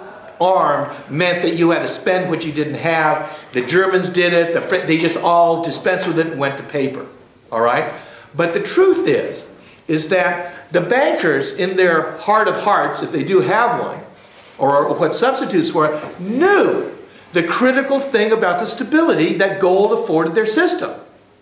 armed 0.41 0.95
meant 1.11 1.43
that 1.43 1.57
you 1.57 1.71
had 1.71 1.81
to 1.81 1.89
spend 1.89 2.29
what 2.29 2.45
you 2.45 2.53
didn't 2.53 2.75
have. 2.75 3.39
The 3.53 3.65
Germans 3.65 4.11
did 4.11 4.33
it. 4.33 4.53
The 4.53 4.87
they 4.87 4.99
just 4.99 5.23
all 5.23 5.63
dispensed 5.63 6.07
with 6.07 6.19
it 6.19 6.27
and 6.27 6.39
went 6.39 6.59
to 6.59 6.63
paper. 6.65 7.07
All 7.51 7.61
right? 7.61 7.93
But 8.35 8.53
the 8.53 8.61
truth 8.61 9.09
is, 9.09 9.53
is 9.89 10.09
that 10.11 10.73
the 10.73 10.81
bankers, 10.81 11.59
in 11.59 11.77
their 11.77 12.19
heart 12.19 12.49
of 12.49 12.57
hearts, 12.57 13.03
if 13.03 13.13
they 13.13 13.25
do 13.25 13.41
have 13.41 13.81
one, 13.81 14.01
or 14.59 14.99
what 14.99 15.15
substitutes 15.15 15.71
for 15.71 15.93
it, 15.93 16.21
knew 16.21 16.96
the 17.37 17.47
critical 17.47 18.01
thing 18.01 18.33
about 18.33 18.59
the 18.61 18.65
stability 18.65 19.35
that 19.35 19.61
gold 19.61 19.93
afforded 19.93 20.35
their 20.35 20.47
system. 20.47 20.91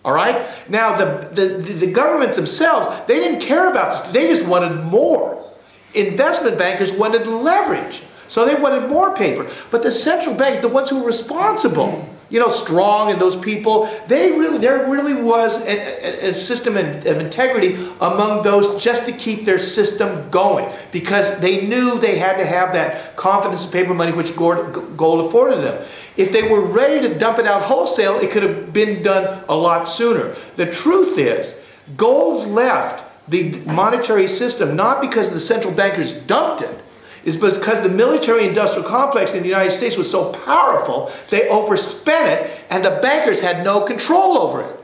All 0.03 0.13
right? 0.13 0.45
Now, 0.69 0.97
the, 0.97 1.29
the, 1.29 1.47
the 1.73 1.91
governments 1.91 2.35
themselves, 2.35 3.07
they 3.07 3.15
didn't 3.15 3.39
care 3.39 3.71
about 3.71 3.93
this. 3.93 4.11
They 4.11 4.27
just 4.27 4.45
wanted 4.45 4.75
more. 4.83 5.49
Investment 5.93 6.57
bankers 6.57 6.91
wanted 6.91 7.25
leverage. 7.25 8.03
So 8.27 8.45
they 8.45 8.55
wanted 8.55 8.89
more 8.89 9.15
paper. 9.15 9.49
But 9.71 9.83
the 9.83 9.91
central 9.91 10.35
bank, 10.35 10.61
the 10.61 10.67
ones 10.67 10.89
who 10.89 10.99
were 10.99 11.07
responsible, 11.07 12.13
you 12.35 12.41
know, 12.41 12.49
Strong 12.49 13.11
and 13.11 13.21
those 13.21 13.39
people, 13.39 13.89
they 14.07 14.29
really, 14.31 14.57
there 14.57 14.91
really 14.91 15.13
was 15.13 15.65
a, 15.65 16.25
a, 16.27 16.31
a 16.31 16.33
system 16.35 16.75
of 16.75 17.05
integrity 17.05 17.75
among 18.01 18.43
those 18.43 18.77
just 18.83 19.05
to 19.05 19.13
keep 19.13 19.45
their 19.45 19.57
system 19.57 20.29
going 20.31 20.69
because 20.91 21.39
they 21.39 21.65
knew 21.65 21.97
they 21.97 22.17
had 22.17 22.35
to 22.35 22.45
have 22.45 22.73
that 22.73 23.15
confidence 23.15 23.65
in 23.65 23.71
paper 23.71 23.93
money 23.93 24.11
which 24.11 24.35
gold, 24.35 24.97
gold 24.97 25.25
afforded 25.25 25.61
them. 25.61 25.87
If 26.17 26.33
they 26.33 26.49
were 26.49 26.65
ready 26.65 27.07
to 27.07 27.17
dump 27.17 27.39
it 27.39 27.47
out 27.47 27.61
wholesale, 27.61 28.19
it 28.19 28.31
could 28.31 28.43
have 28.43 28.73
been 28.73 29.01
done 29.01 29.45
a 29.47 29.55
lot 29.55 29.85
sooner. 29.85 30.35
The 30.57 30.69
truth 30.69 31.17
is, 31.17 31.63
gold 31.95 32.49
left 32.49 33.01
the 33.29 33.61
monetary 33.61 34.27
system 34.27 34.75
not 34.75 34.99
because 34.99 35.31
the 35.31 35.39
central 35.39 35.73
bankers 35.73 36.21
dumped 36.27 36.63
it, 36.63 36.83
is 37.25 37.37
because 37.41 37.81
the 37.81 37.89
military 37.89 38.47
industrial 38.47 38.87
complex 38.87 39.33
in 39.33 39.41
the 39.41 39.49
United 39.49 39.71
States 39.71 39.97
was 39.97 40.09
so 40.09 40.31
powerful, 40.31 41.11
they 41.31 41.49
overspent 41.49 42.29
it 42.29 42.51
and 42.69 42.85
the 42.85 42.99
bankers 43.01 43.41
had 43.41 43.63
no 43.63 43.81
control 43.81 44.37
over 44.37 44.61
it. 44.61 44.79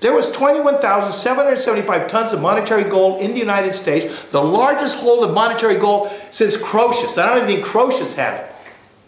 There 0.00 0.12
was 0.12 0.32
21,775 0.32 2.08
tons 2.08 2.32
of 2.32 2.42
monetary 2.42 2.84
gold 2.84 3.22
in 3.22 3.32
the 3.32 3.38
United 3.38 3.74
States, 3.74 4.22
the 4.32 4.42
largest 4.42 4.98
hold 4.98 5.24
of 5.24 5.34
monetary 5.34 5.76
gold 5.78 6.10
since 6.30 6.60
Croesus. 6.60 7.16
I 7.16 7.26
don't 7.26 7.44
even 7.44 7.48
think 7.48 7.66
Croesus 7.66 8.16
had 8.16 8.40
it. 8.40 8.50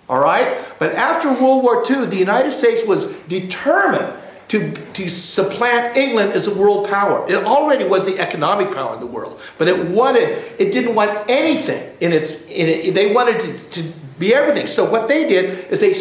All 0.09 0.21
right? 0.21 0.59
But 0.79 0.95
after 0.95 1.29
World 1.29 1.65
War 1.65 1.85
II, 1.91 2.07
the 2.07 2.17
United 2.17 2.53
States 2.53 2.87
was 2.87 3.13
determined 3.25 4.13
to, 4.49 4.73
to 4.93 5.09
supplant 5.09 5.97
England 5.97 6.33
as 6.33 6.47
a 6.47 6.59
world 6.59 6.89
power. 6.89 7.29
It 7.29 7.35
already 7.35 7.85
was 7.85 8.07
the 8.07 8.19
economic 8.19 8.73
power 8.73 8.95
in 8.95 9.01
the 9.01 9.07
world, 9.07 9.41
but 9.59 9.67
it 9.67 9.89
wanted, 9.89 10.45
it 10.59 10.73
didn't 10.73 10.95
want 10.95 11.29
anything 11.29 11.97
in 12.01 12.13
its, 12.13 12.47
in 12.47 12.69
it. 12.69 12.95
They 12.95 13.13
wanted 13.13 13.41
to, 13.41 13.83
to 13.83 13.93
be 14.19 14.35
everything. 14.35 14.67
So 14.67 14.89
what 14.89 15.09
they 15.09 15.29
did 15.29 15.71
is 15.71 15.81
they 15.81 15.95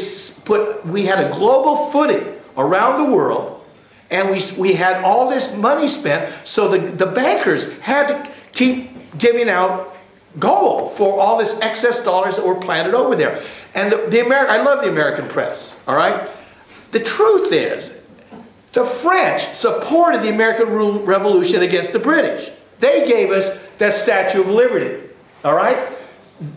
put, 0.45 0.85
we 0.85 1.05
had 1.05 1.19
a 1.19 1.35
global 1.35 1.91
footing 1.91 2.39
around 2.55 3.03
the 3.03 3.15
world, 3.15 3.63
and 4.11 4.29
we, 4.29 4.39
we 4.59 4.73
had 4.73 5.03
all 5.03 5.29
this 5.29 5.57
money 5.57 5.89
spent, 5.89 6.31
so 6.45 6.69
the, 6.69 6.77
the 6.77 7.07
bankers 7.07 7.77
had 7.79 8.07
to 8.07 8.31
keep 8.51 9.17
giving 9.17 9.49
out 9.49 9.97
gold 10.37 10.93
for 10.93 11.19
all 11.19 11.37
this 11.37 11.61
excess 11.61 12.03
dollars 12.03 12.35
that 12.35 12.45
were 12.45 12.59
planted 12.59 12.93
over 12.93 13.15
there. 13.15 13.41
And 13.73 13.91
the, 13.91 13.97
the 14.09 14.17
Ameri- 14.17 14.49
I 14.49 14.61
love 14.61 14.83
the 14.83 14.89
American 14.89 15.27
press, 15.27 15.81
all 15.87 15.95
right? 15.95 16.29
The 16.91 16.99
truth 16.99 17.51
is, 17.51 18.04
the 18.75 18.85
French 18.85 19.41
supported 19.41 20.21
the 20.21 20.29
American 20.29 20.67
Revolution 21.05 21.63
against 21.63 21.93
the 21.93 21.99
British. 21.99 22.51
They 22.81 23.07
gave 23.07 23.31
us 23.31 23.65
that 23.77 23.93
Statue 23.93 24.41
of 24.41 24.49
Liberty, 24.49 25.01
all 25.45 25.55
right? 25.55 25.77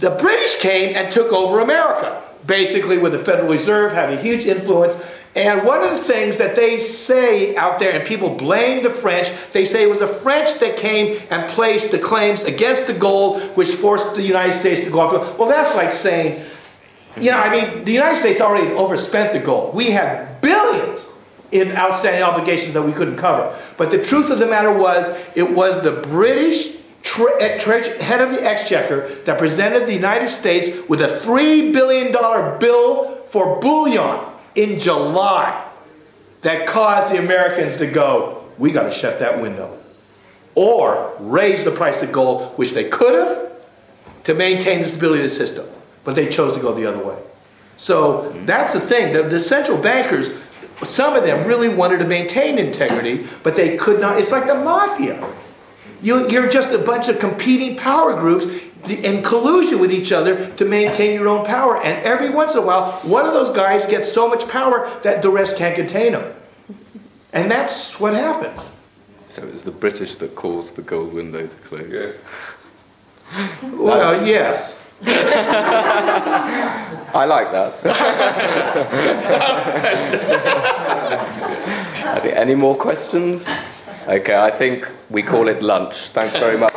The 0.01 0.11
British 0.11 0.59
came 0.59 0.97
and 0.97 1.13
took 1.13 1.33
over 1.33 1.61
America, 1.61 2.21
basically 2.45 2.99
with 2.99 3.13
the 3.13 3.21
Federal 3.21 3.49
Reserve 3.49 3.93
having 3.93 4.19
huge 4.19 4.47
influence. 4.47 5.01
And 5.37 5.65
one 5.65 5.85
of 5.85 5.91
the 5.91 5.99
things 5.99 6.39
that 6.39 6.57
they 6.57 6.81
say 6.81 7.55
out 7.55 7.79
there, 7.79 7.93
and 7.93 8.05
people 8.05 8.35
blame 8.35 8.83
the 8.83 8.91
French, 8.91 9.31
they 9.53 9.65
say 9.65 9.85
it 9.85 9.89
was 9.89 10.01
the 10.01 10.09
French 10.09 10.59
that 10.59 10.77
came 10.77 11.21
and 11.31 11.49
placed 11.53 11.93
the 11.93 12.01
claims 12.01 12.43
against 12.43 12.89
the 12.89 12.95
gold, 12.95 13.41
which 13.57 13.69
forced 13.69 14.17
the 14.17 14.23
United 14.23 14.59
States 14.59 14.83
to 14.83 14.91
go 14.91 14.99
off. 14.99 15.39
Well, 15.39 15.49
that's 15.49 15.77
like 15.77 15.93
saying, 15.93 16.45
you 17.17 17.31
know, 17.31 17.39
I 17.39 17.49
mean, 17.53 17.85
the 17.85 17.93
United 17.93 18.19
States 18.19 18.41
already 18.41 18.73
overspent 18.73 19.35
the 19.35 19.39
gold. 19.39 19.73
We 19.73 19.93
had 19.93 20.41
billions 20.41 21.08
in 21.51 21.73
outstanding 21.73 22.23
obligations 22.23 22.75
that 22.75 22.83
we 22.83 22.93
couldn't 22.93 23.17
cover. 23.17 23.57
But 23.77 23.91
the 23.91 24.05
truth 24.05 24.31
of 24.31 24.39
the 24.39 24.47
matter 24.47 24.73
was, 24.73 25.09
it 25.35 25.51
was 25.51 25.83
the 25.83 25.93
British 25.93 26.77
tre- 27.03 27.33
eh, 27.41 28.03
head 28.03 28.21
of 28.21 28.31
the 28.31 28.45
exchequer 28.45 29.09
that 29.25 29.39
presented 29.39 29.87
the 29.87 29.95
United 29.95 30.29
States 30.29 30.89
with 30.89 31.01
a 31.01 31.19
$3 31.21 31.73
billion 31.73 32.13
bill 32.59 33.17
for 33.31 33.61
bullion 33.61 34.21
in 34.55 34.81
July 34.81 35.65
that 36.43 36.67
caused 36.67 37.13
the 37.13 37.19
Americans 37.19 37.79
to 37.79 37.87
go, 37.87 38.45
we 38.59 38.73
got 38.73 38.85
to 38.85 38.93
shut 38.93 39.19
that 39.21 39.41
window. 39.41 39.77
Or 40.55 41.15
raise 41.21 41.65
the 41.65 41.71
price 41.71 42.03
of 42.03 42.13
gold, 42.13 42.59
which 42.59 42.73
they 42.73 42.89
could 42.89 43.15
have 43.15 43.53
to 44.25 44.35
maintain 44.35 44.83
the 44.83 44.89
stability 44.89 45.23
of 45.23 45.31
the 45.31 45.35
system. 45.35 45.67
But 46.05 46.15
they 46.15 46.29
chose 46.29 46.57
to 46.57 46.63
go 46.63 46.75
the 46.75 46.87
other 46.87 47.05
way. 47.05 47.17
So 47.77 48.31
that's 48.45 48.73
the 48.73 48.81
thing. 48.81 49.13
The, 49.13 49.23
the 49.23 49.39
central 49.39 49.81
bankers 49.81 50.43
some 50.83 51.17
of 51.17 51.25
them 51.25 51.47
really 51.47 51.69
wanted 51.69 51.99
to 51.99 52.07
maintain 52.07 52.59
integrity, 52.59 53.27
but 53.43 53.57
they 53.57 53.77
could 53.77 54.01
not. 54.01 54.19
It's 54.21 54.33
like 54.33 54.47
the 54.47 54.55
mafia. 54.55 55.27
You, 56.01 56.29
you're 56.31 56.49
just 56.49 56.73
a 56.73 56.79
bunch 56.79 57.09
of 57.09 57.19
competing 57.19 57.77
power 57.77 58.15
groups 58.15 58.47
in 58.89 59.23
collusion 59.23 59.81
with 59.81 59.93
each 59.93 60.13
other 60.13 60.51
to 60.53 60.65
maintain 60.65 61.15
your 61.15 61.29
own 61.29 61.45
power. 61.45 61.77
And 61.83 62.05
every 62.05 62.31
once 62.31 62.55
in 62.55 62.63
a 62.63 62.67
while, 62.67 62.93
one 63.01 63.27
of 63.27 63.35
those 63.35 63.51
guys 63.51 63.87
gets 63.87 64.11
so 64.11 64.29
much 64.29 64.49
power 64.49 64.91
that 65.03 65.23
the 65.23 65.31
rest 65.31 65.57
can't 65.57 65.75
contain 65.75 66.13
him. 66.13 66.33
And 67.33 67.51
that's 67.51 67.99
what 68.01 68.15
happens. 68.15 68.65
So 69.29 69.43
it 69.43 69.53
was 69.53 69.65
the 69.65 69.71
British 69.71 70.17
that 70.17 70.35
caused 70.35 70.77
the 70.77 70.83
gold 70.83 71.13
window 71.13 71.47
to 71.47 71.57
close. 71.57 71.91
Yeah. 71.91 72.13
Well, 73.63 74.27
yes. 74.27 74.78
I 77.15 77.25
like 77.27 77.51
that. 77.53 77.73
I 82.05 82.21
think, 82.21 82.37
any 82.37 82.55
more 82.55 82.77
questions? 82.77 83.49
Okay, 84.09 84.37
I 84.37 84.51
think 84.51 84.89
we 85.11 85.23
call 85.23 85.49
it 85.49 85.63
lunch. 85.63 86.09
Thanks 86.09 86.37
very 86.37 86.59
much. 86.59 86.73